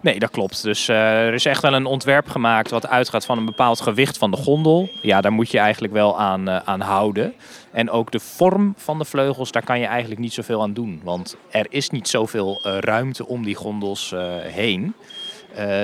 [0.00, 0.62] Nee, dat klopt.
[0.62, 4.30] Dus er is echt wel een ontwerp gemaakt wat uitgaat van een bepaald gewicht van
[4.30, 4.88] de gondel.
[5.02, 7.34] Ja, daar moet je eigenlijk wel aan, uh, aan houden.
[7.72, 11.00] En ook de vorm van de vleugels, daar kan je eigenlijk niet zoveel aan doen.
[11.04, 14.94] Want er is niet zoveel uh, ruimte om die gondels heen.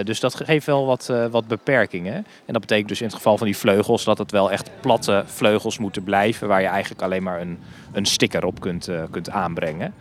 [0.05, 2.15] Dus dat geeft wel wat, wat beperkingen.
[2.15, 5.23] En dat betekent dus in het geval van die vleugels dat het wel echt platte
[5.27, 6.49] vleugels moeten blijven.
[6.49, 7.59] Waar je eigenlijk alleen maar een,
[7.93, 9.95] een sticker op kunt, kunt aanbrengen.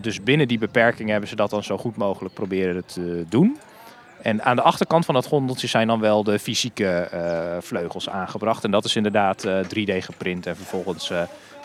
[0.00, 3.58] Dus binnen die beperkingen hebben ze dat dan zo goed mogelijk proberen te doen.
[4.22, 7.08] En aan de achterkant van dat gondeltje zijn dan wel de fysieke
[7.60, 8.64] vleugels aangebracht.
[8.64, 11.12] En dat is inderdaad uh, 3D geprint en vervolgens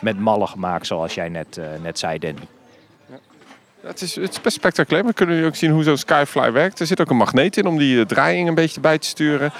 [0.00, 2.59] met mallen gemaakt, zoals jij net, net zei, Danny.
[3.86, 5.04] Het is, het is best spectaculair.
[5.04, 6.80] We kunnen nu ook zien hoe zo'n Skyfly werkt.
[6.80, 9.52] Er zit ook een magneet in om die draaiing een beetje bij te sturen.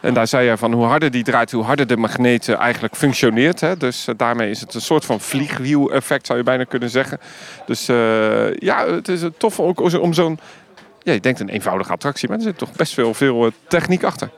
[0.00, 3.60] En daar zei je van hoe harder die draait, hoe harder de magneet eigenlijk functioneert.
[3.60, 3.76] Hè.
[3.76, 7.20] Dus uh, daarmee is het een soort van vliegwiel-effect, zou je bijna kunnen zeggen.
[7.66, 7.86] Dus
[8.58, 10.38] ja, het is tof ook om zo'n...
[11.02, 14.30] Ja, je denkt een eenvoudige attractie, maar er zit toch best veel, veel techniek achter.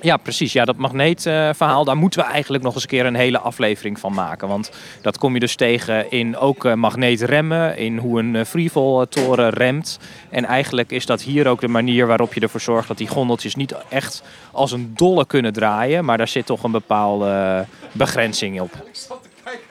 [0.00, 0.52] Ja, precies.
[0.52, 4.12] Ja, dat magneetverhaal, daar moeten we eigenlijk nog eens een keer een hele aflevering van
[4.12, 4.48] maken.
[4.48, 4.70] Want
[5.02, 9.50] dat kom je dus tegen in ook uh, magneetremmen, in hoe een uh, freefall toren
[9.50, 9.98] remt.
[10.30, 13.54] En eigenlijk is dat hier ook de manier waarop je ervoor zorgt dat die gondeltjes
[13.54, 16.04] niet echt als een dolle kunnen draaien.
[16.04, 18.72] Maar daar zit toch een bepaalde begrenzing op.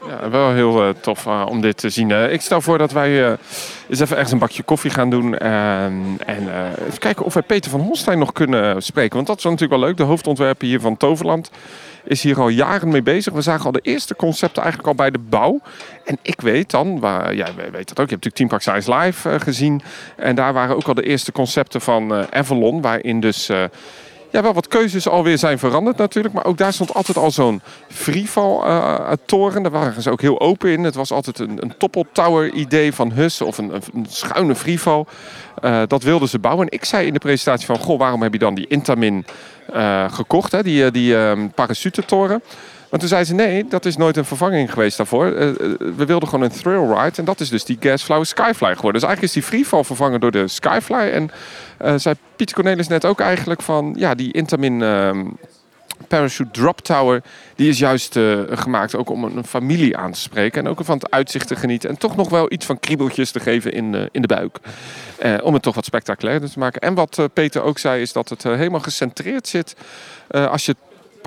[0.08, 2.10] Ja, wel heel uh, tof uh, om dit te zien.
[2.10, 3.38] Uh, ik stel voor dat wij
[3.90, 5.38] eens even ergens een bakje koffie gaan doen.
[5.38, 6.18] en
[6.88, 9.16] even kijken of wij Peter van Holstein nog kunnen spreken.
[9.16, 9.98] Want dat is natuurlijk wel leuk.
[9.98, 11.52] De hoofdontwerper hier van Toverland
[12.04, 13.34] is hier al jaren mee bezig.
[13.34, 15.62] We zagen al de eerste concepten eigenlijk al bij de bouw.
[16.06, 17.36] En ik weet dan, waar,
[17.72, 18.10] weet dat ook.
[18.10, 19.82] Je hebt natuurlijk Team Park Science Live gezien.
[20.16, 22.82] En daar waren ook al de eerste concepten van Avalon.
[22.82, 23.50] Waarin dus
[24.32, 26.34] ja, wel wat keuzes alweer zijn veranderd natuurlijk.
[26.34, 29.64] Maar ook daar stond altijd al zo'n freefall uh, toren.
[29.64, 30.84] Daar waren ze ook heel open in.
[30.84, 35.06] Het was altijd een, een tower idee van Hus of een, een schuine freefall.
[35.64, 36.68] Uh, dat wilden ze bouwen.
[36.68, 39.26] En ik zei in de presentatie van, goh, waarom heb je dan die Intamin
[39.74, 42.44] eh, gekocht, hè, die, eh, die um, parachutetoren.
[42.90, 45.28] Maar toen zei ze nee, dat is nooit een vervanging geweest daarvoor.
[45.28, 45.38] Uh,
[45.98, 47.18] we wilden gewoon een thrill ride.
[47.18, 49.02] En dat is dus die Gasflow Skyfly geworden.
[49.02, 50.96] Dus eigenlijk is die freefall vervangen door de Skyfly.
[50.96, 51.32] En
[51.82, 53.96] uh, zei Pieter Cornelis net ook eigenlijk van...
[53.98, 55.20] Ja, die Intamin uh,
[56.08, 57.22] Parachute Drop Tower...
[57.56, 58.20] die is juist
[58.50, 60.66] gemaakt ook om een familie aan te spreken.
[60.66, 61.90] En ook van het uitzicht te genieten.
[61.90, 64.60] En toch nog wel iets van kriebeltjes te geven in, in de buik.
[65.44, 66.82] om het toch wat spectaculairder te maken.
[66.82, 69.76] En wat Peter ook zei is dat het helemaal gecentreerd zit...
[70.28, 70.76] als je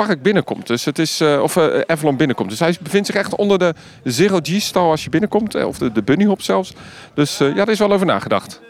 [0.06, 0.66] park binnenkomt.
[0.66, 2.50] Dus het is, uh, of uh, binnenkomt.
[2.50, 5.64] Dus hij bevindt zich echt onder de Zero G-stal als je binnenkomt.
[5.64, 6.72] Of de, de Bunny Hop zelfs.
[7.14, 8.60] Dus ja, daar is wel over nagedacht.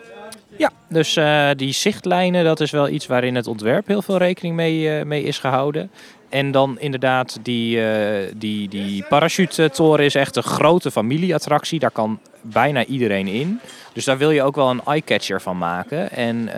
[0.57, 1.19] Ja, dus
[1.57, 5.39] die zichtlijnen, dat is wel iets waarin het ontwerp heel veel rekening mee, mee is
[5.39, 5.91] gehouden.
[6.31, 11.79] En dan inderdaad, die, uh, die, die parachute-toren is echt een grote familieattractie.
[11.79, 13.61] Daar kan bijna iedereen in.
[13.93, 16.11] Dus daar wil je ook wel een eye-catcher van maken.
[16.11, 16.55] En uh,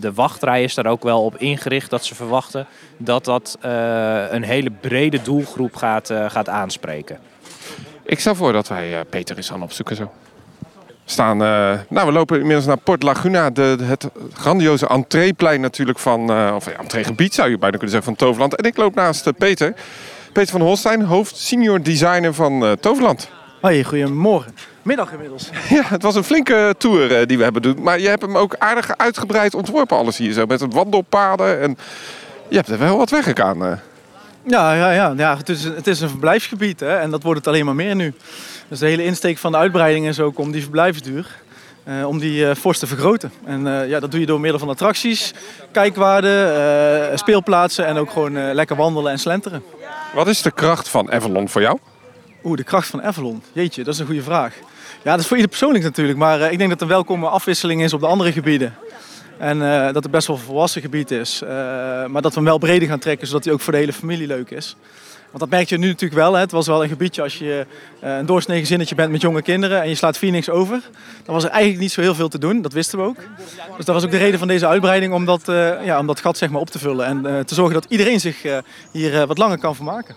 [0.00, 4.42] de wachtrij is daar ook wel op ingericht dat ze verwachten dat dat uh, een
[4.42, 7.18] hele brede doelgroep gaat, gaat aanspreken.
[8.02, 10.10] Ik stel voor dat wij Peter eens gaan opzoeken zo
[11.10, 11.42] staan.
[11.42, 16.52] Uh, nou, we lopen inmiddels naar Port Laguna, de, het grandioze entreeplein natuurlijk van, uh,
[16.54, 18.54] of ja, entreegebied zou je bijna kunnen zeggen van Toverland.
[18.56, 19.74] En ik loop naast uh, Peter,
[20.32, 23.28] Peter van Holstein, hoofd senior designer van Toverland.
[23.60, 24.54] Hoi, goedemorgen.
[24.82, 25.50] Middag inmiddels.
[25.68, 27.82] Ja, het was een flinke tour die we hebben doen.
[27.82, 30.46] Maar je hebt hem ook aardig uitgebreid ontworpen, alles hier zo.
[30.46, 31.78] Met wandelpaden en
[32.48, 33.80] je hebt er wel wat weggegaan.
[34.46, 35.14] Ja, ja, ja.
[35.16, 37.94] ja het, is, het is een verblijfsgebied hè, en dat wordt het alleen maar meer
[37.94, 38.14] nu.
[38.68, 41.26] Dus de hele insteek van de uitbreiding is ook om die verblijfsduur,
[41.84, 43.32] uh, om die uh, fors te vergroten.
[43.44, 45.34] En uh, ja, dat doe je door middel van attracties,
[45.72, 49.62] kijkwaarden, speelplaatsen en ook gewoon lekker wandelen en slenteren.
[50.14, 51.78] Wat is de kracht van Avalon voor jou?
[52.44, 53.42] Oeh, de kracht van Avalon.
[53.52, 54.54] Jeetje, dat is een goede vraag.
[55.02, 57.82] Ja, dat is voor ieder persoonlijk natuurlijk, maar ik denk dat het een welkome afwisseling
[57.82, 58.74] is op de andere gebieden.
[59.40, 61.40] En uh, dat het best wel een volwassen gebied is.
[61.42, 61.48] Uh,
[62.06, 64.26] maar dat we hem wel breder gaan trekken, zodat hij ook voor de hele familie
[64.26, 64.76] leuk is.
[65.26, 66.34] Want dat merk je nu natuurlijk wel.
[66.34, 66.40] Hè.
[66.40, 67.66] Het was wel een gebiedje als je
[68.04, 70.80] uh, een doorsnee gezinnetje bent met jonge kinderen en je slaat Phoenix over.
[71.24, 73.16] Dan was er eigenlijk niet zo heel veel te doen, dat wisten we ook.
[73.76, 75.42] Dus dat was ook de reden van deze uitbreiding om dat,
[75.84, 77.06] ja, gat zeg maar, op te vullen.
[77.06, 78.36] En te zorgen dat iedereen zich
[78.92, 80.14] hier wat langer kan vermaken.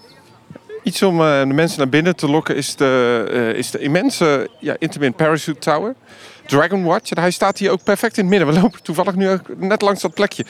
[0.84, 5.14] Iets om de mensen naar binnen te lokken is de, is de immense ja, Intamin
[5.14, 5.96] Parachute Tower.
[6.46, 7.12] Dragon Watch.
[7.12, 8.54] En hij staat hier ook perfect in het midden.
[8.54, 10.46] We lopen toevallig nu net langs dat plekje.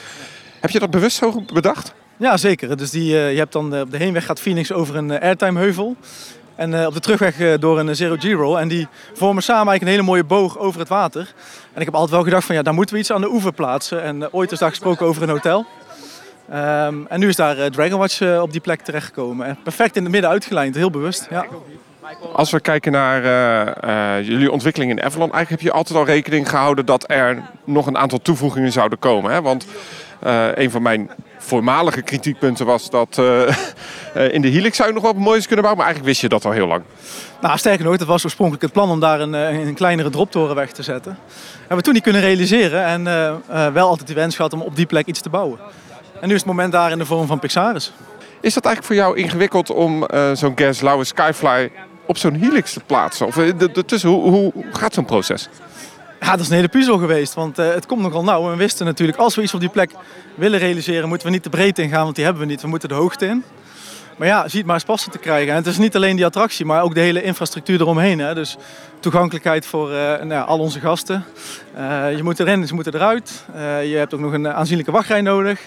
[0.60, 1.94] Heb je dat bewust zo bedacht?
[2.16, 2.76] Ja, zeker.
[2.76, 5.20] Dus die, uh, je hebt dan, uh, op de heenweg gaat Phoenix over een uh,
[5.20, 5.96] airtime heuvel.
[6.54, 8.56] En op de terugweg door een zero G-roll.
[8.56, 11.34] En die vormen samen eigenlijk een hele mooie boog over het water.
[11.72, 13.52] En ik heb altijd wel gedacht van ja, daar moeten we iets aan de oever
[13.52, 14.02] plaatsen.
[14.02, 15.66] En ooit is daar gesproken over een hotel.
[16.52, 19.46] Um, en nu is daar Dragon Watch op die plek terechtgekomen.
[19.46, 21.26] En perfect in het midden uitgelijnd, heel bewust.
[21.30, 21.46] Ja.
[22.32, 26.04] Als we kijken naar uh, uh, jullie ontwikkeling in Avalon, eigenlijk heb je altijd al
[26.04, 29.32] rekening gehouden dat er nog een aantal toevoegingen zouden komen.
[29.32, 29.42] Hè?
[29.42, 29.66] Want
[30.26, 33.18] uh, een van mijn voormalige kritiekpunten was dat
[34.36, 36.44] in de Helix zou je nog wat moois kunnen bouwen, maar eigenlijk wist je dat
[36.44, 36.82] al heel lang.
[37.40, 40.72] Nou, sterker nog, het was oorspronkelijk het plan om daar een, een kleinere droptoren weg
[40.72, 41.18] te zetten.
[41.58, 43.04] Hebben we toen niet kunnen realiseren en
[43.72, 45.58] wel altijd de wens gehad om op die plek iets te bouwen.
[46.20, 47.92] En nu is het moment daar in de vorm van Pixaris.
[48.40, 51.70] Is dat eigenlijk voor jou ingewikkeld om zo'n Gas Lauwe Skyfly
[52.06, 53.26] op zo'n helix te plaatsen?
[53.26, 55.48] Of ertussen, hoe, hoe gaat zo'n proces?
[56.24, 58.50] Ja, dat is een hele puzzel geweest, want uh, het komt nogal nauw.
[58.50, 59.90] We wisten natuurlijk, als we iets op die plek
[60.34, 62.62] willen realiseren, moeten we niet de breedte ingaan, want die hebben we niet.
[62.62, 63.44] We moeten de hoogte in.
[64.16, 65.50] Maar ja, zie het maar eens passen te krijgen.
[65.50, 68.18] En het is niet alleen die attractie, maar ook de hele infrastructuur eromheen.
[68.18, 68.34] Hè.
[68.34, 68.56] Dus
[69.00, 71.24] toegankelijkheid voor uh, nou, al onze gasten.
[72.16, 73.44] Je moet erin, ze moeten eruit.
[73.82, 75.60] je hebt ook nog een aanzienlijke wachtrij nodig.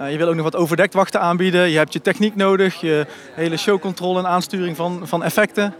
[0.00, 1.70] Uh, je wil ook nog wat overdekt wachten aanbieden.
[1.70, 5.74] Je hebt je techniek nodig, je hele showcontrole en aansturing van, van effecten.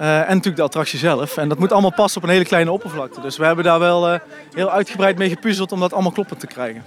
[0.00, 1.36] Uh, en natuurlijk de attractie zelf.
[1.36, 3.20] En dat moet allemaal passen op een hele kleine oppervlakte.
[3.20, 4.18] Dus we hebben daar wel uh,
[4.54, 6.82] heel uitgebreid mee gepuzzeld om dat allemaal kloppend te krijgen.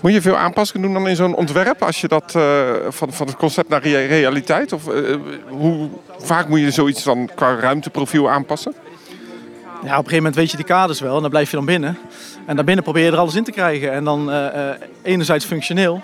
[0.00, 2.32] Moet je veel aanpassingen doen dan in zo'n ontwerp als je dat
[2.88, 4.72] van, van het concept naar realiteit?
[4.72, 4.82] Of
[5.48, 8.74] hoe vaak moet je zoiets dan qua ruimteprofiel aanpassen?
[9.82, 11.64] Ja, op een gegeven moment weet je die kaders wel en dan blijf je dan
[11.64, 11.98] binnen.
[12.46, 13.92] En daarbinnen probeer je er alles in te krijgen.
[13.92, 14.46] En dan uh,
[15.02, 16.02] enerzijds functioneel.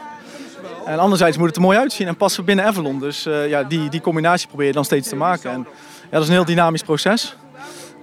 [0.87, 3.01] En anderzijds moet het er mooi uitzien en passen binnen Avalon.
[3.01, 5.51] Dus uh, ja, die, die combinatie probeer je dan steeds te maken.
[5.51, 5.67] En
[6.03, 7.37] ja, dat is een heel dynamisch proces.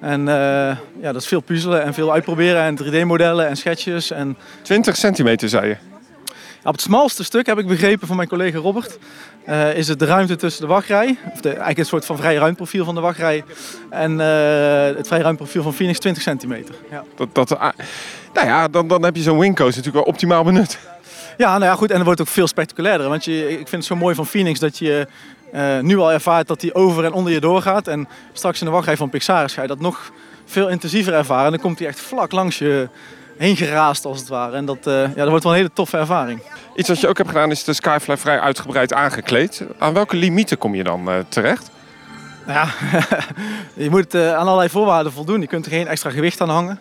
[0.02, 4.12] En ja, dat is veel puzzelen en veel uitproberen en 3D-modellen en sketches.
[4.12, 4.38] En...
[4.62, 5.95] 20 centimeter zei je?
[6.66, 8.98] Op het smalste stuk heb ik begrepen van mijn collega Robert.
[9.50, 12.36] Uh, is het de ruimte tussen de wachtrij, of de, eigenlijk een soort van vrij
[12.36, 13.44] ruimprofiel van de wachtrij.
[13.90, 16.76] En uh, het vrij ruimprofiel van Phoenix 20 centimeter.
[16.92, 17.04] Ja.
[17.16, 17.72] Dat, dat, ah,
[18.34, 20.80] nou ja, dan, dan heb je zo'n wingcoast natuurlijk wel optimaal benut.
[21.38, 21.90] Ja, nou ja, goed.
[21.90, 23.10] En dan wordt het ook veel spectaculairder.
[23.10, 25.08] Want je, ik vind het zo mooi van Phoenix dat je
[25.54, 27.88] uh, nu al ervaart dat hij over en onder je doorgaat.
[27.88, 30.12] En straks in de wachtrij van Pixaris ga je dat nog
[30.46, 31.46] veel intensiever ervaren.
[31.46, 32.90] En dan komt hij echt vlak langs je
[33.38, 34.56] heen geraast als het ware.
[34.56, 36.42] En dat, ja, dat wordt wel een hele toffe ervaring.
[36.76, 39.64] Iets wat je ook hebt gedaan is de Skyfly vrij uitgebreid aangekleed.
[39.80, 41.70] Aan welke limieten kom je dan terecht?
[42.46, 42.68] Nou ja,
[43.84, 45.42] je moet aan allerlei voorwaarden voldoen.
[45.42, 46.80] Je kunt er geen extra gewicht aan hangen.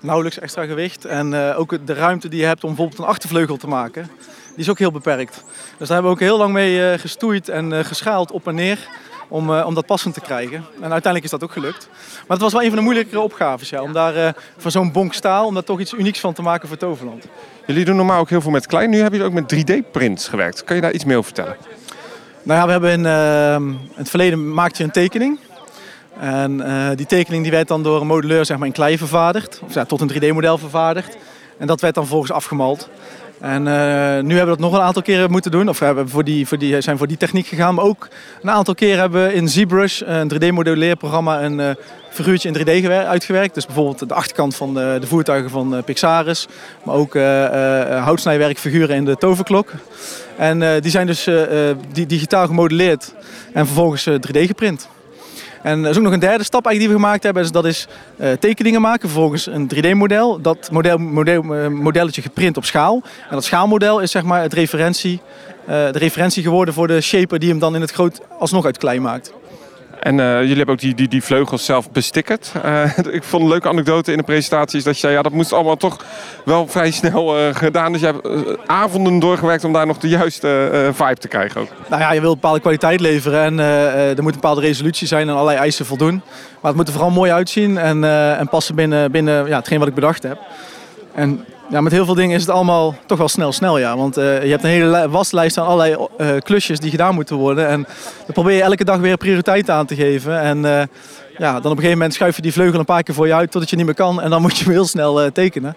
[0.00, 1.04] Nauwelijks extra gewicht.
[1.04, 4.10] En ook de ruimte die je hebt om bijvoorbeeld een achtervleugel te maken
[4.54, 5.44] die is ook heel beperkt.
[5.78, 8.54] Dus daar hebben we ook heel lang mee uh, gestoeid en uh, geschaald op en
[8.54, 8.88] neer
[9.32, 10.64] om, uh, om dat passend te krijgen.
[10.74, 11.88] En uiteindelijk is dat ook gelukt.
[11.90, 15.14] Maar het was wel een van de moeilijkere opgaves, ja, om daar van zo'n bonk
[15.14, 17.24] staal, om daar toch iets unieks van te maken voor Toverland.
[17.66, 20.64] Jullie doen normaal ook heel veel met klein, nu hebben jullie ook met 3D-prints gewerkt.
[20.64, 21.56] Kan je daar iets meer over vertellen?
[22.42, 23.06] Nou ja, we hebben in,
[23.62, 25.38] in het verleden maakte je een tekening.
[26.18, 26.56] En
[26.96, 29.84] die tekening die werd dan door een modelleur zeg maar, in klei vervaardigd, of ja,
[29.84, 31.16] tot een 3D-model vervaardigd.
[31.58, 32.88] En dat werd dan volgens afgemald.
[33.40, 33.72] En uh,
[34.22, 35.68] nu hebben we dat nog een aantal keren moeten doen.
[35.68, 37.74] Of we hebben voor die, voor die, zijn voor die techniek gegaan.
[37.74, 38.08] Maar ook
[38.42, 41.76] een aantal keren hebben we in ZBrush, een 3D-modelleerprogramma, een
[42.10, 43.54] figuurtje in 3D uitgewerkt.
[43.54, 46.46] Dus bijvoorbeeld de achterkant van de, de voertuigen van uh, Pixaris.
[46.82, 47.14] Maar ook
[48.04, 49.72] houtsnijwerkfiguren in de toverklok.
[50.36, 51.28] En die zijn dus
[51.92, 53.14] digitaal gemodelleerd
[53.52, 54.88] en vervolgens 3D geprint.
[55.62, 57.52] En er is ook nog een derde stap eigenlijk die we gemaakt hebben.
[57.52, 60.40] Dat is uh, tekeningen maken, vervolgens een 3D-model.
[60.40, 63.02] Dat model, uh, modelletje geprint op schaal.
[63.28, 65.20] En dat schaalmodel is zeg maar het referentie,
[65.60, 68.78] uh, de referentie geworden voor de shaper die hem dan in het groot alsnog uit
[68.78, 69.32] klei maakt.
[70.02, 72.52] En uh, jullie hebben ook die, die, die vleugels zelf bestickerd.
[72.64, 75.32] Uh, ik vond een leuke anekdote in de presentatie is dat je zei, ja, dat
[75.32, 76.04] moest allemaal toch
[76.44, 77.92] wel vrij snel uh, gedaan.
[77.92, 81.68] Dus je hebt avonden doorgewerkt om daar nog de juiste vibe te krijgen ook.
[81.88, 85.34] Nou ja, je wil bepaalde kwaliteit leveren en er moet een bepaalde resolutie zijn en
[85.34, 86.22] allerlei eisen voldoen.
[86.60, 88.04] Maar het moet er vooral mooi uitzien en,
[88.38, 90.38] en passen binnen, binnen ja, hetgeen wat ik bedacht heb.
[91.14, 93.96] En ja, met heel veel dingen is het allemaal toch wel snel snel, ja.
[93.96, 97.68] Want uh, je hebt een hele waslijst aan allerlei uh, klusjes die gedaan moeten worden.
[97.68, 97.86] En
[98.24, 100.40] dan probeer je elke dag weer prioriteit aan te geven.
[100.40, 100.82] En uh,
[101.38, 103.34] ja, dan op een gegeven moment schuif je die vleugel een paar keer voor je
[103.34, 104.22] uit totdat je niet meer kan.
[104.22, 105.76] En dan moet je hem heel snel tekenen.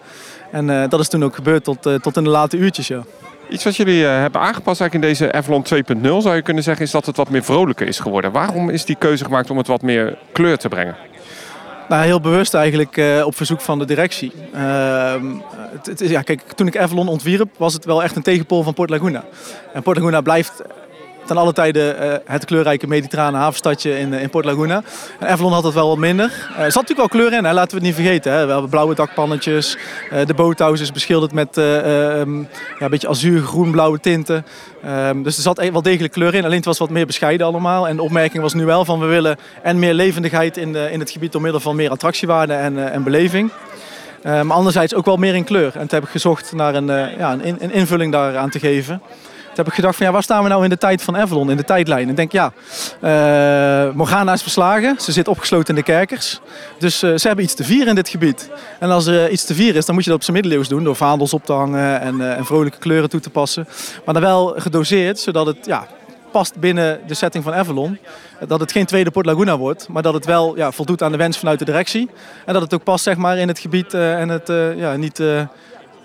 [0.52, 3.04] En dat is toen ook gebeurd tot, tot in de late uurtjes, ja.
[3.50, 5.66] Iets wat jullie hebben aangepast eigenlijk in deze Avalon
[6.02, 8.32] 2.0 zou je kunnen zeggen is dat het wat meer vrolijker is geworden.
[8.32, 10.96] Waarom is die keuze gemaakt om het wat meer kleur te brengen?
[11.90, 14.32] Nou, heel bewust eigenlijk uh, op verzoek van de directie.
[15.84, 18.90] Het, ja, kijk, toen ik Avalon ontwierp, was het wel echt een tegenpool van Port
[18.90, 19.24] Laguna.
[19.74, 20.62] En Port Laguna blijft
[21.26, 24.84] ten alle tijde uh, het kleurrijke mediterrane havenstadje in, in Port Laguna.
[25.20, 26.26] En had het wel wat minder.
[26.58, 28.32] er zat natuurlijk wel kleur in, laten we het niet vergeten.
[28.32, 28.46] Hè.
[28.46, 29.78] We hebben blauwe dakpannetjes,
[30.26, 31.64] de boothouse is beschilderd met um,
[32.80, 34.46] ja, een beetje azuurgroen-blauwe tinten.
[35.08, 37.48] Um, dus er zat e-, wel degelijk kleur in, alleen het was wat meer bescheiden
[37.48, 37.88] allemaal.
[37.88, 41.12] En de opmerking was nu wel van we willen en meer levendigheid in, in het
[41.12, 43.52] gebied door middel van meer attractiewaarde en, en beleving.
[44.24, 45.72] Maar anderzijds ook wel meer in kleur.
[45.74, 49.02] En toen heb ik gezocht naar een, ja, een, een invulling daaraan te geven.
[49.56, 51.50] Toen heb ik gedacht van ja, waar staan we nou in de tijd van Avalon,
[51.50, 52.10] in de tijdlijn?
[52.10, 52.54] En denk ja,
[53.02, 54.96] uh, Morgana is verslagen.
[55.00, 56.40] Ze zit opgesloten in de kerkers.
[56.80, 58.50] Dus uh, ze hebben iets te vieren in dit gebied.
[58.80, 60.84] En als er iets te vieren is, dan moet je dat op zijn middeleeuws doen.
[60.84, 63.68] Door vaandels op te hangen en, en vrolijke kleuren toe te passen.
[64.06, 65.88] Maar dan wel gedoseerd, zodat het ja,
[66.32, 67.98] past binnen de setting van Avalon.
[68.48, 71.18] Dat het geen tweede Port Laguna wordt, maar dat het wel ja, voldoet aan de
[71.18, 72.10] wens vanuit de directie.
[72.46, 75.22] En dat het ook past zeg maar, in het gebied en het ja, niet,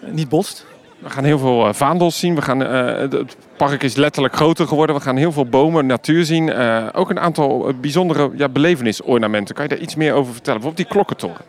[0.00, 0.68] niet botst.
[1.00, 2.34] We gaan heel veel uh, vaandels zien.
[2.34, 4.96] We gaan, uh, het park is letterlijk groter geworden.
[4.96, 6.48] We gaan heel veel bomen, natuur zien.
[6.48, 9.54] Uh, ook een aantal bijzondere ja, belevenisornamenten.
[9.54, 10.60] Kan je daar iets meer over vertellen?
[10.60, 11.44] Bijvoorbeeld die klokkentoren.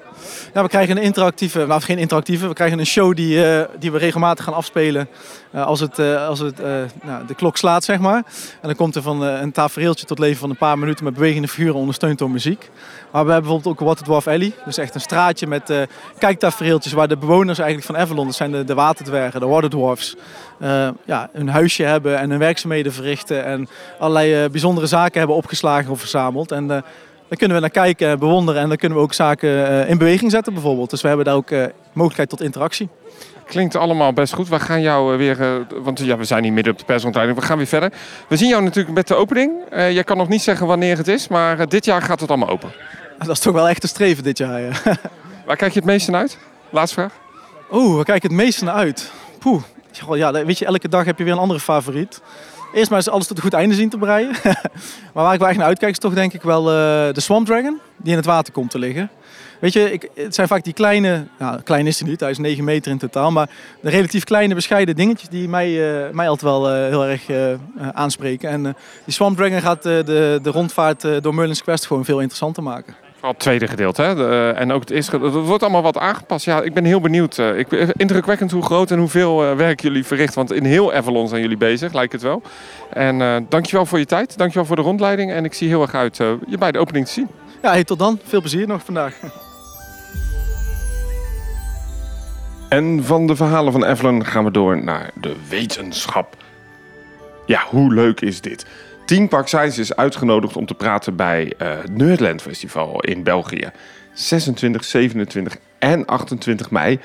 [0.54, 3.98] We krijgen een interactieve, nou geen interactieve, we krijgen een show die, uh, die we
[3.98, 5.08] regelmatig gaan afspelen
[5.56, 6.58] uh, als, het, uh, als het,
[7.04, 8.24] nou, de klok slaat, zeg maar.
[8.62, 11.48] En dan komt er van een tafereeltje tot leven van een paar minuten met bewegende
[11.48, 12.70] figuren ondersteund door muziek.
[13.12, 15.74] Maar we hebben bijvoorbeeld ook Water Dwarf Alley, dus echt een straatje met
[16.18, 20.16] kijktafereeltjes waar de bewoners eigenlijk van Avalon, dat zijn de, de waterdwergen, de Water Dwarfs,
[21.06, 23.68] ja, hun huisje hebben en hun werkzaamheden verrichten en
[24.00, 26.52] allerlei bijzondere zaken hebben opgeslagen of verzameld.
[26.52, 26.84] En
[27.32, 29.98] daar kunnen we naar kijken en bewonderen en dan kunnen we ook zaken eh, in
[29.98, 30.89] beweging zetten bijvoorbeeld.
[30.89, 32.89] Dus we hebben daar ook eh, mogelijkheid tot interactie.
[33.46, 34.50] Klinkt allemaal best goed.
[34.50, 37.46] We gaan jou eh, weer, want ja, we zijn hier midden op de persrondleiding, we
[37.46, 37.91] gaan weer verder.
[38.28, 39.52] We zien jou natuurlijk met de opening.
[39.74, 42.50] Uh, jij kan nog niet zeggen wanneer het is, maar dit jaar gaat het allemaal
[42.50, 42.72] open.
[43.20, 44.72] Dat is toch wel echt te streven dit jaar, ja.
[45.46, 46.38] Waar kijk je het meeste naar uit?
[46.70, 47.13] Laatste vraag.
[47.72, 49.12] Oeh, waar kijk je het meeste naar uit?
[49.39, 49.63] Poeh,
[50.13, 52.22] ja, weet je, elke dag heb je weer een andere favoriet.
[52.74, 54.30] Eerst maar eens alles tot een goed einde zien te breien.
[55.14, 56.74] maar waar ik wel echt naar uitkijk is toch denk ik wel uh,
[57.14, 57.80] de Swamp Dragon.
[57.98, 59.10] Die in het water komt te liggen.
[59.60, 62.38] Weet je, ik, het zijn vaak die kleine, nou klein is hij niet, hij is
[62.38, 63.32] 9 meter in totaal.
[63.32, 63.50] Maar
[63.82, 67.22] de relatief kleine bescheiden dingetjes die mij, uh, mij altijd wel uh, heel erg
[67.94, 68.50] aanspreken.
[68.50, 68.64] En
[69.06, 72.96] die Swamp Dragon gaat de, de rondvaart door Merlin's Quest gewoon veel interessanter maken.
[73.22, 74.02] Vooral het tweede gedeelte.
[74.02, 74.16] Hè?
[74.16, 76.46] De, en ook het eerste Het wordt allemaal wat aangepast.
[76.46, 77.38] Ja, ik ben heel benieuwd.
[77.38, 80.36] Ik, indrukwekkend hoe groot en hoeveel uh, werk jullie verrichten.
[80.36, 82.42] Want in heel Avalon zijn jullie bezig, lijkt het wel.
[82.90, 84.38] En uh, dankjewel voor je tijd.
[84.38, 85.32] Dankjewel voor de rondleiding.
[85.32, 87.28] En ik zie heel erg uit uh, je bij de opening te zien.
[87.62, 88.20] Ja, hey, tot dan.
[88.24, 89.14] Veel plezier nog vandaag.
[92.70, 96.36] En van de verhalen van Evelyn gaan we door naar de wetenschap.
[97.46, 98.66] Ja, hoe leuk is dit?
[99.12, 103.71] Team Park Science is uitgenodigd om te praten bij uh, Nerdland Festival in België.
[104.13, 107.00] 26, 27 en 28 mei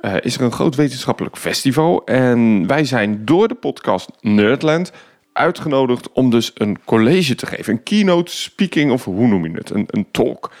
[0.00, 2.04] uh, is er een groot wetenschappelijk festival.
[2.04, 4.92] En wij zijn door de podcast Nerdland
[5.32, 7.72] uitgenodigd om dus een college te geven.
[7.72, 9.70] Een keynote speaking of hoe noem je het?
[9.70, 10.52] Een, een talk.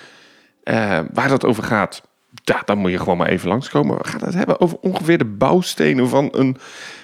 [0.64, 2.02] Uh, waar dat over gaat,
[2.64, 3.98] dan moet je gewoon maar even langskomen.
[3.98, 6.56] We gaan het hebben over ongeveer de bouwstenen van een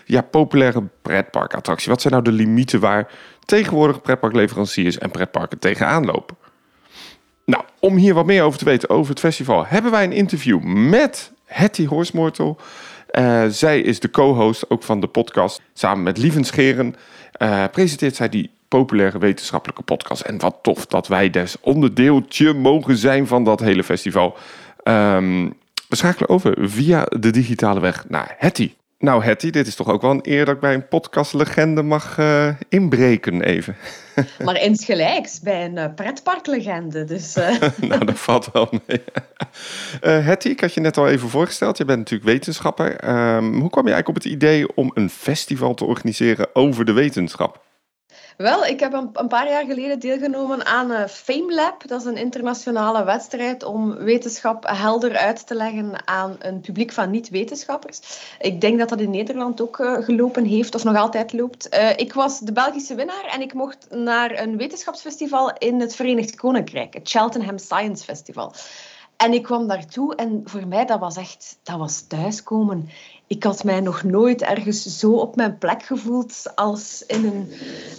[0.04, 1.90] ja, populaire pretparkattractie.
[1.90, 3.08] Wat zijn nou de limieten waar
[3.44, 6.36] tegenwoordig pretparkleveranciers en pretparken tegenaan lopen?
[7.44, 10.62] Nou, om hier wat meer over te weten over het festival, hebben wij een interview
[10.62, 12.58] met Hetty Horsmortel.
[13.10, 15.60] Uh, zij is de co-host ook van de podcast.
[15.72, 16.94] Samen met Lieven Scheren
[17.42, 20.20] uh, presenteert zij die populaire wetenschappelijke podcast.
[20.20, 24.36] En wat tof dat wij dus onderdeeltje mogen zijn van dat hele festival.
[24.88, 25.54] Um,
[25.88, 28.72] we schakelen over via de digitale weg naar Hetty.
[28.98, 32.18] Nou, Hetty, dit is toch ook wel een eer dat ik bij een podcastlegende mag
[32.18, 33.76] uh, inbreken even.
[34.44, 37.04] Maar insgelijks bij een uh, pretparklegende.
[37.04, 37.60] Dus, uh...
[37.88, 39.04] nou, dat valt wel mee.
[40.24, 41.78] Hetty, ik had je net al even voorgesteld.
[41.78, 43.08] Je bent natuurlijk wetenschapper.
[43.36, 46.92] Um, hoe kwam je eigenlijk op het idee om een festival te organiseren over de
[46.92, 47.65] wetenschap?
[48.36, 51.88] Wel, ik heb een, paar jaar geleden deelgenomen aan uh, FameLab.
[51.88, 57.10] Dat is een internationale wedstrijd om wetenschap helder uit te leggen aan een publiek van
[57.10, 58.00] niet-wetenschappers.
[58.40, 61.74] Ik denk dat dat in Nederland ook uh, gelopen heeft of nog altijd loopt.
[61.74, 66.36] Uh, ik was de Belgische winnaar en ik mocht naar een wetenschapsfestival in het Verenigd
[66.36, 68.52] Koninkrijk, het Cheltenham Science Festival.
[69.16, 72.88] En ik kwam daartoe en voor mij dat was echt, dat was thuiskomen
[73.28, 77.52] ik had mij nog nooit ergens zo op mijn plek gevoeld als in een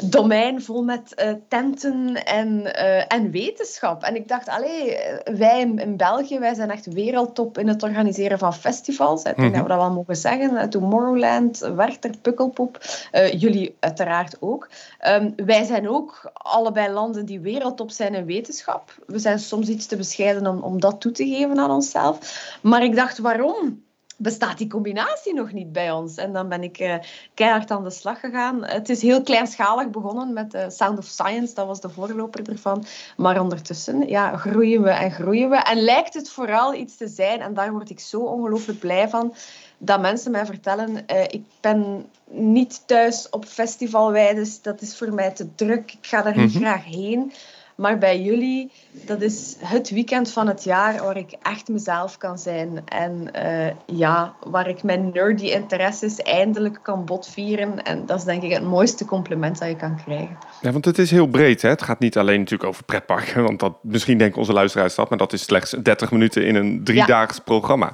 [0.10, 4.04] domein vol met uh, tenten en, uh, en wetenschap.
[4.04, 8.38] En ik dacht, allee, wij in, in, België, wij zijn echt wereldtop in het organiseren
[8.38, 9.20] van festivals.
[9.20, 9.54] Ik denk mm -hmm.
[9.54, 10.70] dat we dat wel mogen zeggen.
[10.70, 12.80] Tomorrowland, Werchter, Pukkelpop,
[13.12, 14.70] uh, jullie uiteraard ook.
[15.08, 18.96] Um, wij zijn ook allebei landen die wereldtop zijn in wetenschap.
[19.06, 22.58] We zijn soms iets te bescheiden om, om dat toe te geven aan onszelf.
[22.62, 23.86] Maar ik dacht, waarom?
[24.18, 26.16] Bestaat die combinatie nog niet bij ons.
[26.16, 26.96] En dan ben ik uh,
[27.34, 28.66] keihard aan de slag gegaan.
[28.66, 32.86] Het is heel kleinschalig begonnen met uh, Sound of Science, dat was de voorloper ervan.
[33.18, 35.56] Maar ondertussen ja, groeien we en groeien we.
[35.56, 39.34] En lijkt het vooral iets te zijn, en daar word ik zo ongelooflijk blij van,
[39.78, 45.32] dat mensen mij vertellen, uh, ik ben niet thuis op festivalwijdes, dat is voor mij
[45.32, 46.62] te druk, ik ga daar niet mm -hmm.
[46.62, 47.34] graag heen.
[47.78, 52.38] Maar bij jullie, dat is het weekend van het jaar waar ik echt mezelf kan
[52.38, 52.82] zijn.
[52.86, 57.84] En uh, ja, waar ik mijn nerdy interesses eindelijk kan botvieren.
[57.84, 60.38] En dat is denk ik het mooiste compliment dat je kan krijgen.
[60.62, 61.62] Ja, want het is heel breed.
[61.62, 61.70] Hè?
[61.70, 63.44] Het gaat niet alleen natuurlijk over pretparken.
[63.44, 65.10] Want dat, misschien denken onze luisteraars dat.
[65.10, 67.44] Maar dat is slechts 30 minuten in een driedaags ja.
[67.44, 67.94] programma.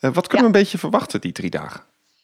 [0.00, 0.52] Uh, wat kunnen ja.
[0.52, 1.80] we een beetje verwachten die drie dagen?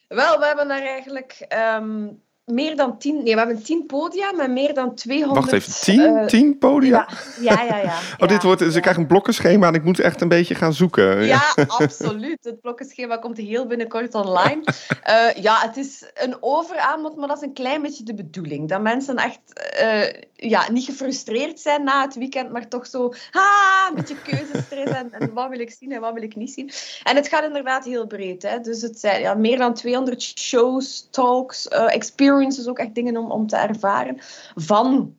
[0.09, 1.47] Wel, we hebben daar eigenlijk...
[1.79, 5.41] Um, meer dan tien, nee, we hebben tien podia met meer dan 200...
[5.41, 7.09] Wacht even, tien, uh, tien podia?
[7.41, 7.83] Ja, ja, ja.
[7.83, 8.77] ja oh, dit wordt, dus ja.
[8.77, 11.25] ik krijg een blokkenschema en ik moet echt een beetje gaan zoeken.
[11.25, 12.39] Ja, absoluut.
[12.41, 14.63] Het blokkenschema komt heel binnenkort online.
[15.09, 18.69] uh, ja, het is een overaanbod, maar dat is een klein beetje de bedoeling.
[18.69, 19.41] Dat mensen echt
[19.81, 24.93] uh, ja, niet gefrustreerd zijn na het weekend, maar toch zo, ha, een beetje keuzestress
[24.93, 26.71] en, en, wat wil ik zien en wat wil ik niet zien.
[27.03, 28.43] En het gaat inderdaad heel breed.
[28.43, 28.61] Hè.
[28.61, 33.31] Dus het zijn ja, meer dan 200 shows, talks, experiences experiences, ook echt dingen om,
[33.31, 34.17] om te ervaren.
[34.55, 35.15] Van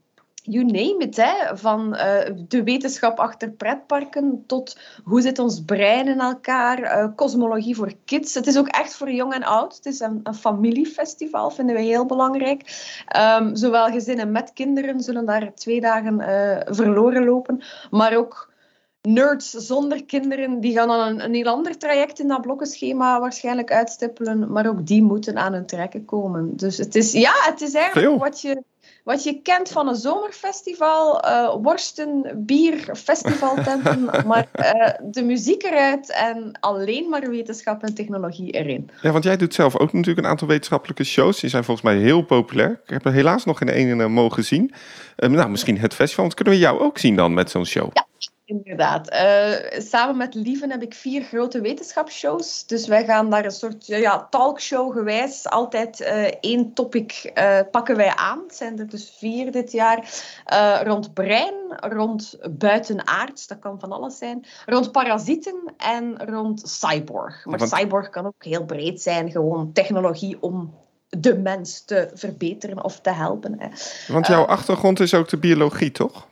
[0.50, 1.58] you name it, hè?
[1.58, 2.02] van uh,
[2.48, 8.34] de wetenschap achter pretparken tot hoe zit ons brein in elkaar, uh, cosmologie voor kids.
[8.34, 9.76] Het is ook echt voor jong en oud.
[9.76, 12.62] Het is een, een familiefestival, vinden we heel belangrijk.
[13.40, 18.56] Um, zowel gezinnen met kinderen zullen daar twee dagen uh, verloren lopen, maar ook
[19.02, 23.72] nerds zonder kinderen, die gaan dan een, een heel ander traject in dat blokkenschema waarschijnlijk
[23.72, 26.58] uitstippelen, maar ook die moeten aan hun trekken komen.
[26.58, 28.64] Dus het is, ja, het is eigenlijk wat je,
[29.04, 36.12] wat je kent van een zomerfestival, uh, worsten, bier, festivaltenten, maar uh, de muziek eruit
[36.12, 38.90] en alleen maar wetenschap en technologie erin.
[39.02, 41.40] Ja, want jij doet zelf ook natuurlijk een aantal wetenschappelijke shows.
[41.40, 42.82] Die zijn volgens mij heel populair.
[42.84, 44.74] Ik heb er helaas nog geen ene mogen zien.
[45.18, 46.24] Uh, nou, misschien het festival.
[46.24, 47.90] Want kunnen we jou ook zien dan met zo'n show?
[47.94, 48.06] Ja.
[48.48, 49.14] Inderdaad.
[49.14, 52.66] Uh, samen met Lieven heb ik vier grote wetenschapsshows.
[52.66, 57.96] Dus wij gaan daar een soort ja, talkshow gewijs altijd uh, één topic uh, pakken
[57.96, 58.40] wij aan.
[58.48, 60.10] Het zijn er dus vier dit jaar.
[60.84, 64.46] rond brein, rond buitenaards, dat kan van alles zijn.
[64.66, 67.46] Rond parasieten en rond cyborg.
[67.46, 67.72] Maar Want...
[67.72, 69.32] cyborg kan ook heel breed zijn.
[69.32, 70.74] Gewoon technologie om
[71.10, 73.56] de mens te verbeteren of te helpen.
[73.60, 73.68] Hè.
[74.14, 76.28] Want jouw achtergrond is ook de biologie, toch?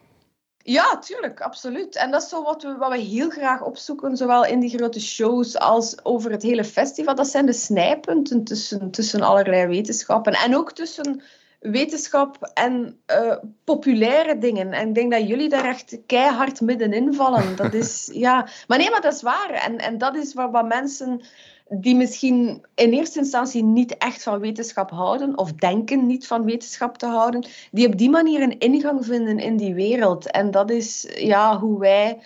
[0.67, 1.95] Ja, tuurlijk, absoluut.
[1.95, 4.99] En dat is zo wat we, wat we heel graag opzoeken, zowel in die grote
[4.99, 7.15] shows als over het hele festival.
[7.15, 10.33] Dat zijn de snijpunten tussen, tussen allerlei wetenschappen.
[10.33, 11.21] En ook tussen
[11.71, 14.71] wetenschap en uh, populaire dingen.
[14.73, 17.55] En ik denk dat jullie daar echt keihard middenin vallen.
[17.55, 18.47] Dat is, ja...
[18.67, 19.49] Maar nee, maar dat is waar.
[19.49, 21.21] En, en dat is waar wat mensen
[21.69, 26.97] die misschien in eerste instantie niet echt van wetenschap houden, of denken niet van wetenschap
[26.97, 30.31] te houden, die op die manier een ingang vinden in die wereld.
[30.31, 32.19] En dat is ja, hoe wij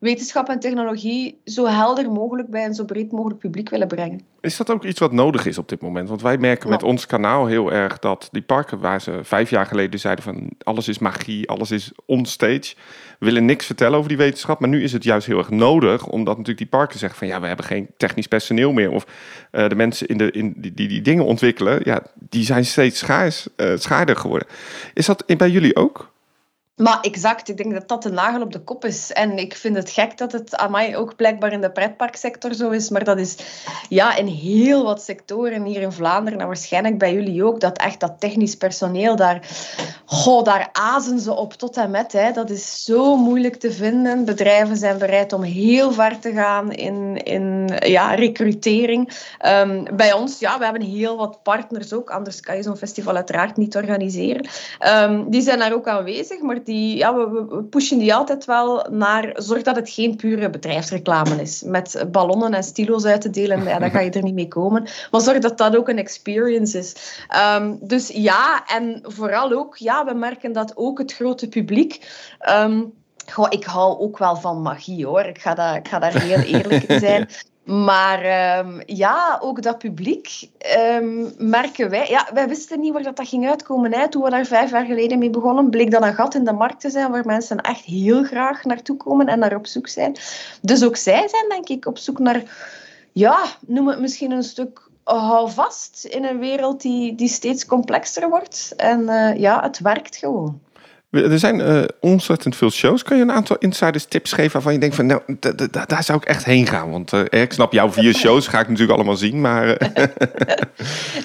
[0.00, 4.20] wetenschap en technologie zo helder mogelijk bij een zo breed mogelijk publiek willen brengen.
[4.40, 6.08] Is dat ook iets wat nodig is op dit moment?
[6.08, 9.66] Want wij merken met ons kanaal heel erg dat die parken waar ze vijf jaar
[9.66, 12.74] geleden zeiden van alles is magie, alles is onstage,
[13.18, 14.60] willen niks vertellen over die wetenschap.
[14.60, 17.40] Maar nu is het juist heel erg nodig, omdat natuurlijk die parken zeggen van ja,
[17.40, 18.90] we hebben geen technisch personeel meer.
[18.90, 19.06] Of
[19.52, 22.98] uh, de mensen in de, in die, die, die dingen ontwikkelen, ja, die zijn steeds
[22.98, 24.48] schaars, uh, schaarder geworden.
[24.94, 26.10] Is dat bij jullie ook?
[26.80, 29.12] Maar exact, ik denk dat dat de nagel op de kop is.
[29.12, 32.70] En ik vind het gek dat het aan mij ook blijkbaar in de pretparksector zo
[32.70, 32.90] is.
[32.90, 33.36] Maar dat is
[33.88, 37.60] ja, in heel wat sectoren hier in Vlaanderen en waarschijnlijk bij jullie ook.
[37.60, 39.48] Dat echt dat technisch personeel daar,
[40.04, 42.12] goh, daar azen ze op tot en met.
[42.12, 42.32] Hè.
[42.32, 44.24] Dat is zo moeilijk te vinden.
[44.24, 49.12] Bedrijven zijn bereid om heel ver te gaan in, in ja, recrutering.
[49.46, 52.10] Um, bij ons, ja, we hebben heel wat partners ook.
[52.10, 54.48] Anders kan je zo'n festival uiteraard niet organiseren.
[54.86, 58.86] Um, die zijn daar ook aanwezig, maar die, ja, we, we, pushen die altijd wel
[58.90, 61.62] naar zorg dat het geen pure bedrijfsreclame is.
[61.62, 64.88] Met ballonnen en stilo's uit te delen, ja, dan ga je er niet mee komen.
[65.10, 67.22] Maar zorg dat dat ook een experience is.
[67.56, 72.08] Um, dus ja, en vooral ook, ja, we merken dat ook het grote publiek.
[72.50, 72.92] Um,
[73.30, 75.24] Goh, ik hou ook wel van magie hoor.
[75.24, 77.28] Ik ga, dat, ik ga daar heel eerlijk in zijn.
[77.70, 80.48] Maar um, ja, ook dat publiek
[80.90, 82.08] um, merken wij.
[82.08, 83.92] Ja, wij wisten niet waar dat, dat ging uitkomen.
[83.92, 84.08] Hè.
[84.08, 86.80] Toen we daar vijf jaar geleden mee begonnen, bleek dat een gat in de markt
[86.80, 90.16] te zijn waar mensen echt heel graag naartoe komen en naar op zoek zijn.
[90.62, 92.42] Dus ook zij zijn, denk ik, op zoek naar,
[93.12, 98.72] ja, noem het misschien een stuk houvast in een wereld die, die steeds complexer wordt.
[98.76, 100.60] En uh, ja, het werkt gewoon.
[101.10, 103.02] Er zijn uh, ontzettend veel shows.
[103.02, 105.20] Kan je een aantal insiders tips geven waarvan je denkt van nou,
[105.86, 106.90] daar zou ik echt heen gaan?
[106.90, 109.66] Want uh, ik snap jouw vier shows, ga ik natuurlijk allemaal zien, maar...
[109.66, 110.04] Uh...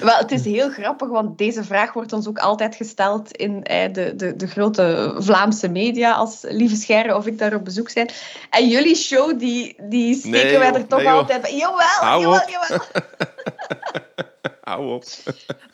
[0.00, 3.60] Wel, het is heel grappig, want deze vraag wordt ons ook altijd gesteld in
[3.92, 8.10] de, de, de grote Vlaamse media als Lieve Scherre of ik daar op bezoek zijn.
[8.50, 11.56] En jullie show, die, die steken nee, wij er toch nee, altijd bij.
[11.56, 12.48] Jawel, Hou jawel, op.
[12.48, 12.84] jawel.
[14.66, 15.04] Hou op.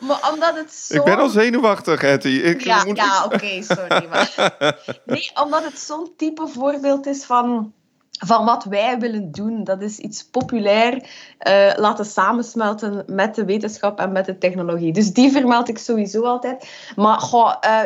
[0.00, 0.94] Maar omdat het zo...
[0.98, 2.28] Ik ben al zenuwachtig, Hetty.
[2.28, 2.96] Ik ja, moet...
[2.96, 4.06] ja oké, sorry.
[4.10, 4.54] Maar...
[5.04, 7.72] Nee, omdat het zo'n type voorbeeld is van
[8.24, 9.64] van wat wij willen doen.
[9.64, 14.92] Dat is iets populair uh, laten samensmelten met de wetenschap en met de technologie.
[14.92, 16.68] Dus die vermeld ik sowieso altijd.
[16.96, 17.80] Maar uh,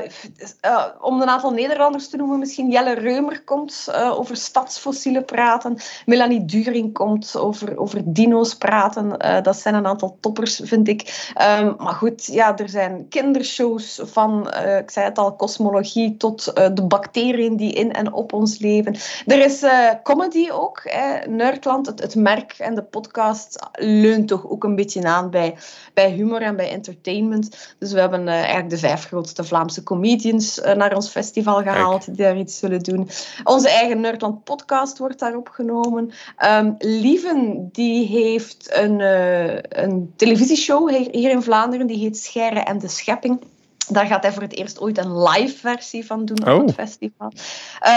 [0.65, 5.77] uh, om een aantal Nederlanders te noemen, misschien Jelle Reumer komt over stadsfossielen praten.
[6.07, 9.43] Melanie During komt over, over dino's praten.
[9.43, 11.33] dat zijn een aantal toppers, vind ik.
[11.61, 16.85] Um, maar goed, ja, er zijn kindershows van, ik zei het al, kosmologie tot de
[16.89, 18.97] bacteriën die in en op ons leven.
[19.27, 19.65] Er is
[20.03, 20.81] comedy die ook.
[20.85, 21.29] Hè.
[21.29, 25.57] Nerdland, het, het merk en de podcast leunt toch ook een beetje aan bij,
[25.95, 27.75] bij humor en bij entertainment.
[27.79, 32.05] Dus we hebben uh, eigenlijk de vijf grootste Vlaamse comedians uh, naar ons festival gehaald
[32.05, 33.09] die daar iets zullen doen.
[33.45, 36.11] Onze eigen Nerdland podcast wordt daar opgenomen.
[36.45, 42.61] Um, Lieven, die heeft een, uh, een televisieshow hier, hier in Vlaanderen, die heet Scheire
[42.61, 43.41] en de Schepping.
[43.89, 46.55] Daar gaat hij voor het eerst ooit een live versie van doen oh.
[46.55, 47.33] op het festival.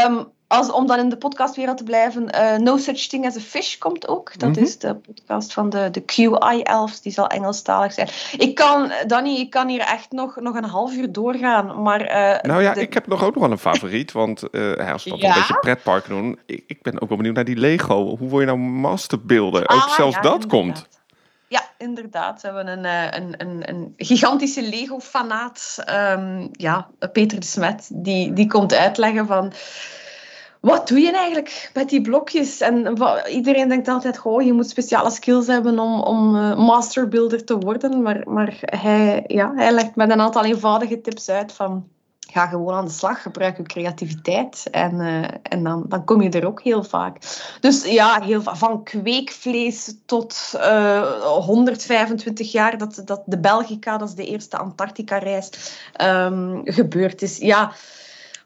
[0.06, 3.40] Um, als, om dan in de podcastwereld te blijven, uh, No Such Thing as a
[3.40, 4.40] Fish komt ook.
[4.40, 4.64] Dat mm -hmm.
[4.64, 8.10] is de podcast van de, de QI-elfs, die zal Engelstalig zijn.
[8.38, 12.02] Ik kan, Danny, ik kan hier echt nog, nog een half uur doorgaan, maar...
[12.02, 12.82] Uh, nou ja, de...
[12.82, 15.28] ik heb nog ook nog wel een favoriet, want uh, als we dat ja?
[15.28, 18.18] een beetje pretpark doen, ik, ik, ben ook wel benieuwd naar die Lego.
[18.18, 19.66] Hoe word je nou masterbeelden?
[19.66, 20.60] Ah, ook zelfs ja, dat inderdaad.
[20.60, 20.88] komt.
[21.48, 22.42] Ja, inderdaad.
[22.42, 22.86] We hebben een,
[23.16, 29.54] een, een, een gigantische Lego-fanaat, um, ja, Peter de Smet, die, die komt uitleggen van
[30.60, 32.62] wat doe je eigenlijk met die blokjes?
[32.62, 32.98] En
[33.30, 38.02] iedereen denkt altijd, goh, je moet speciale skills hebben om, om uh, masterbuilder te worden.
[38.02, 41.88] Maar, maar hij, ja, hij legt met een aantal eenvoudige tips uit van...
[42.32, 46.30] Ga gewoon aan de slag, gebruik je creativiteit en, uh, en dan, dan kom je
[46.30, 47.18] er ook heel vaak.
[47.60, 54.16] Dus ja, heel, van kweekvlees tot uh, 125 jaar dat, dat de Belgica, dat is
[54.16, 55.50] de eerste Antarctica-reis,
[56.02, 57.38] um, gebeurd is.
[57.38, 57.72] Ja,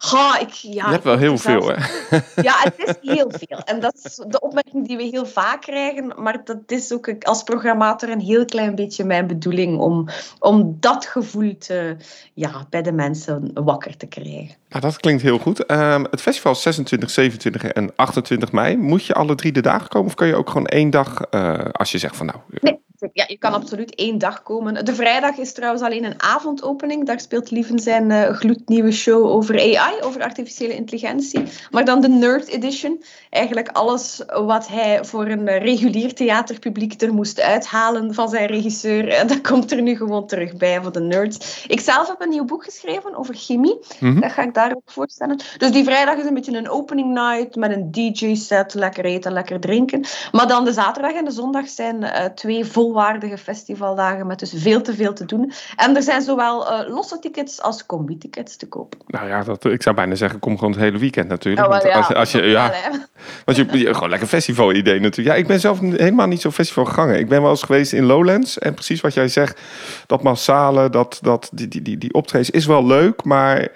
[0.06, 2.42] Ga, ik, ja, Je hebt wel heel zelfs- veel, hè?
[2.42, 3.60] Ja, het is heel veel.
[3.66, 6.14] En dat is de opmerking die we heel vaak krijgen.
[6.18, 10.08] Maar dat is ook als programmator een heel klein beetje mijn bedoeling om,
[10.40, 11.96] om dat gevoel te,
[12.34, 14.56] ja, bij de mensen wakker te krijgen.
[14.70, 15.66] Nou, dat klinkt heel goed.
[15.66, 18.78] Ehm, het festival is 26, 27 en 28 mei.
[18.78, 21.60] Moet je alle drie de dagen komen of kan je ook gewoon één dag, eh,
[21.72, 22.38] als je zegt van nou...
[22.62, 22.83] Nee,
[23.14, 24.86] ja, je kan absoluut één dag komen.
[24.86, 27.06] De vrijdag is trouwens alleen een avondopening.
[27.06, 31.44] Daar speelt Lieven zijn eh, gloednieuwe show over AI, over artificiële intelligentie.
[31.72, 33.04] Maar dan de Nerd Edition.
[33.30, 39.08] Eigenlijk alles wat hij voor een eh, regulier theaterpubliek er moest uithalen van zijn regisseur.
[39.08, 41.66] En dat komt er nu gewoon terug bij voor de nerds.
[41.68, 43.80] Ik zelf heb een nieuw boek geschreven over chemie.
[44.00, 44.20] Mhm.
[44.20, 45.40] Dat ga ik daar ook voorstellen.
[45.58, 49.60] Dus die vrijdag is een beetje een opening night met een DJ-set, lekker eten, lekker
[49.60, 50.06] drinken.
[50.32, 54.82] Maar dan de zaterdag en de zondag zijn eh, twee volwaardige festivaldagen met dus veel
[54.82, 55.52] te veel te doen.
[55.76, 59.00] En er zijn zowel eh, losse tickets als combi-tickets te kopen.
[59.08, 61.66] Nou ja, dat, ik zou bijna zeggen, kom gewoon het hele weekend natuurlijk.
[61.68, 63.00] Oh, Want als, als je, ja, wel,
[63.46, 65.36] want je, je- gewoon lekker festival-idee natuurlijk.
[65.36, 67.16] Ja, ik ben zelf helemaal niet zo'n festivalganger.
[67.16, 68.60] Ik ben wel eens geweest in Lowlands.
[68.60, 69.60] En precies wat jij zegt,
[70.08, 73.68] dat massale, dat, dat, die, die, die, die optredens is wel leuk, maar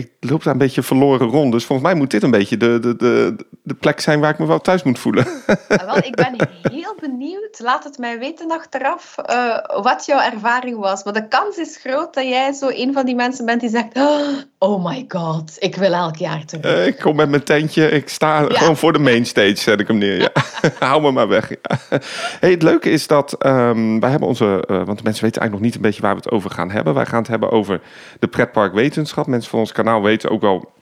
[0.00, 1.52] ik loop daar een beetje verloren rond.
[1.52, 4.38] Dus volgens mij moet dit een beetje de, de, de, de plek zijn waar ik
[4.38, 5.26] me wel thuis moet voelen.
[5.68, 7.58] Ah, wel, ik ben heel benieuwd.
[7.58, 11.04] Laat het mij weten achteraf eh, wat jouw ervaring was.
[11.04, 13.96] Maar de kans is groot dat jij zo een van die mensen bent die zegt:
[13.96, 14.28] Oh
[14.68, 16.64] my god, ik wil elk jaar terug.
[16.64, 19.98] Eh, ik kom met mijn tentje, ik sta gewoon voor de mainstage, zet ik hem
[19.98, 20.20] neer.
[20.20, 20.30] Ja.
[20.88, 21.48] Hou me maar weg.
[21.48, 21.98] Ja.
[22.40, 25.52] Hey, het leuke is dat ehm, wij hebben onze, eh, want de mensen weten eigenlijk
[25.52, 26.94] nog niet een beetje waar we het over gaan hebben.
[26.94, 27.80] Wij gaan het hebben over
[28.18, 29.26] de pretparkwetenschap.
[29.26, 30.72] Mensen van ons kanaal weten ook wel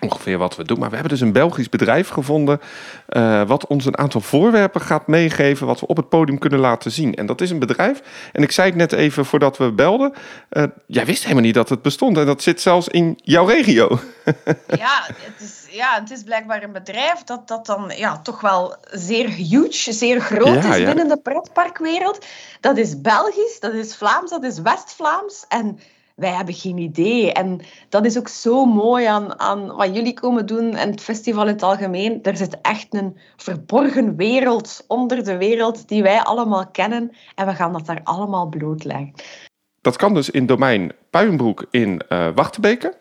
[0.00, 0.78] ongeveer wat we doen.
[0.78, 2.60] Maar we hebben dus een Belgisch bedrijf gevonden
[3.06, 6.90] eh, wat ons een aantal voorwerpen gaat meegeven wat we op het podium kunnen laten
[6.90, 7.14] zien.
[7.14, 8.02] En dat is een bedrijf.
[8.32, 10.12] En ik zei het net even voordat we belden.
[10.48, 12.18] eh, jij wist helemaal niet dat het bestond.
[12.18, 13.98] En dat zit zelfs in jouw regio.
[14.66, 18.76] Ja, het is, ja, het is blijkbaar een bedrijf dat, dat dan ja, toch wel
[18.90, 20.84] zeer huge, zeer groot Ja, is ja.
[20.86, 22.26] binnen de pretparkwereld.
[22.60, 25.44] Dat is Belgisch, dat is Vlaams, dat is West-Vlaams.
[25.48, 25.80] En
[26.18, 27.32] wij hebben geen idee.
[27.32, 31.42] En dat is ook zo mooi aan, aan wat jullie komen doen en het festival
[31.42, 32.22] in het algemeen.
[32.22, 37.12] Er zit echt een verborgen wereld onder de wereld die wij allemaal kennen.
[37.34, 39.12] En we gaan dat daar allemaal blootleggen.
[39.80, 42.97] Dat kan dus in domein Puinbroek in eh Wachtebeke.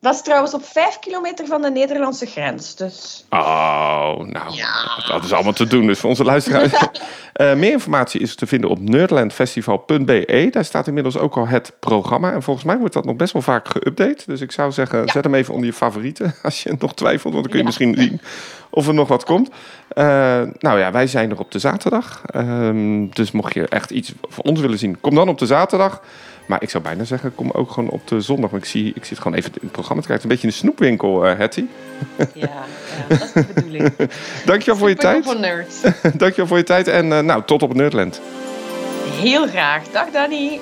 [0.00, 2.76] Dat is trouwens op vijf kilometer van de Nederlandse grens.
[2.76, 5.02] Dus Oh, nou, Ja.
[5.08, 5.86] dat is allemaal te doen.
[5.86, 6.72] Dus voor onze luisteraars.
[7.32, 10.48] Eh, meer informatie is te vinden op nerdlandfestival.be.
[10.50, 12.32] Daar staat inmiddels ook al het programma.
[12.32, 14.24] En volgens mij wordt dat nog best wel vaak geüpdate.
[14.26, 16.34] Dus ik zou zeggen, zet hem even onder je favorieten.
[16.42, 17.64] Als je nog twijfelt, want dan kun je Ja.
[17.64, 18.20] misschien zien
[18.70, 19.50] of er nog wat komt.
[19.88, 20.04] Eh,
[20.58, 22.22] nou ja, wij zijn er op de zaterdag.
[22.26, 26.02] Ehm, dus mocht je echt iets van ons willen zien, kom dan op de zaterdag.
[26.48, 28.50] Maar ik zou bijna zeggen, kom ook gewoon op de zondag.
[28.50, 30.24] Want ik, zie, ik zit gewoon even in het programma te kijken.
[30.24, 31.64] Een beetje een snoepwinkel, eh Hetty.
[32.16, 32.64] ja, ja,
[33.08, 33.92] dat is de bedoeling.
[34.44, 35.38] Dankjewel voor je tijd.
[35.38, 35.80] nerds.
[36.14, 38.20] Dankjewel voor je tijd en eh, nou, tot op het Nerdland.
[39.20, 39.88] Heel graag.
[39.88, 40.60] Dag Danny.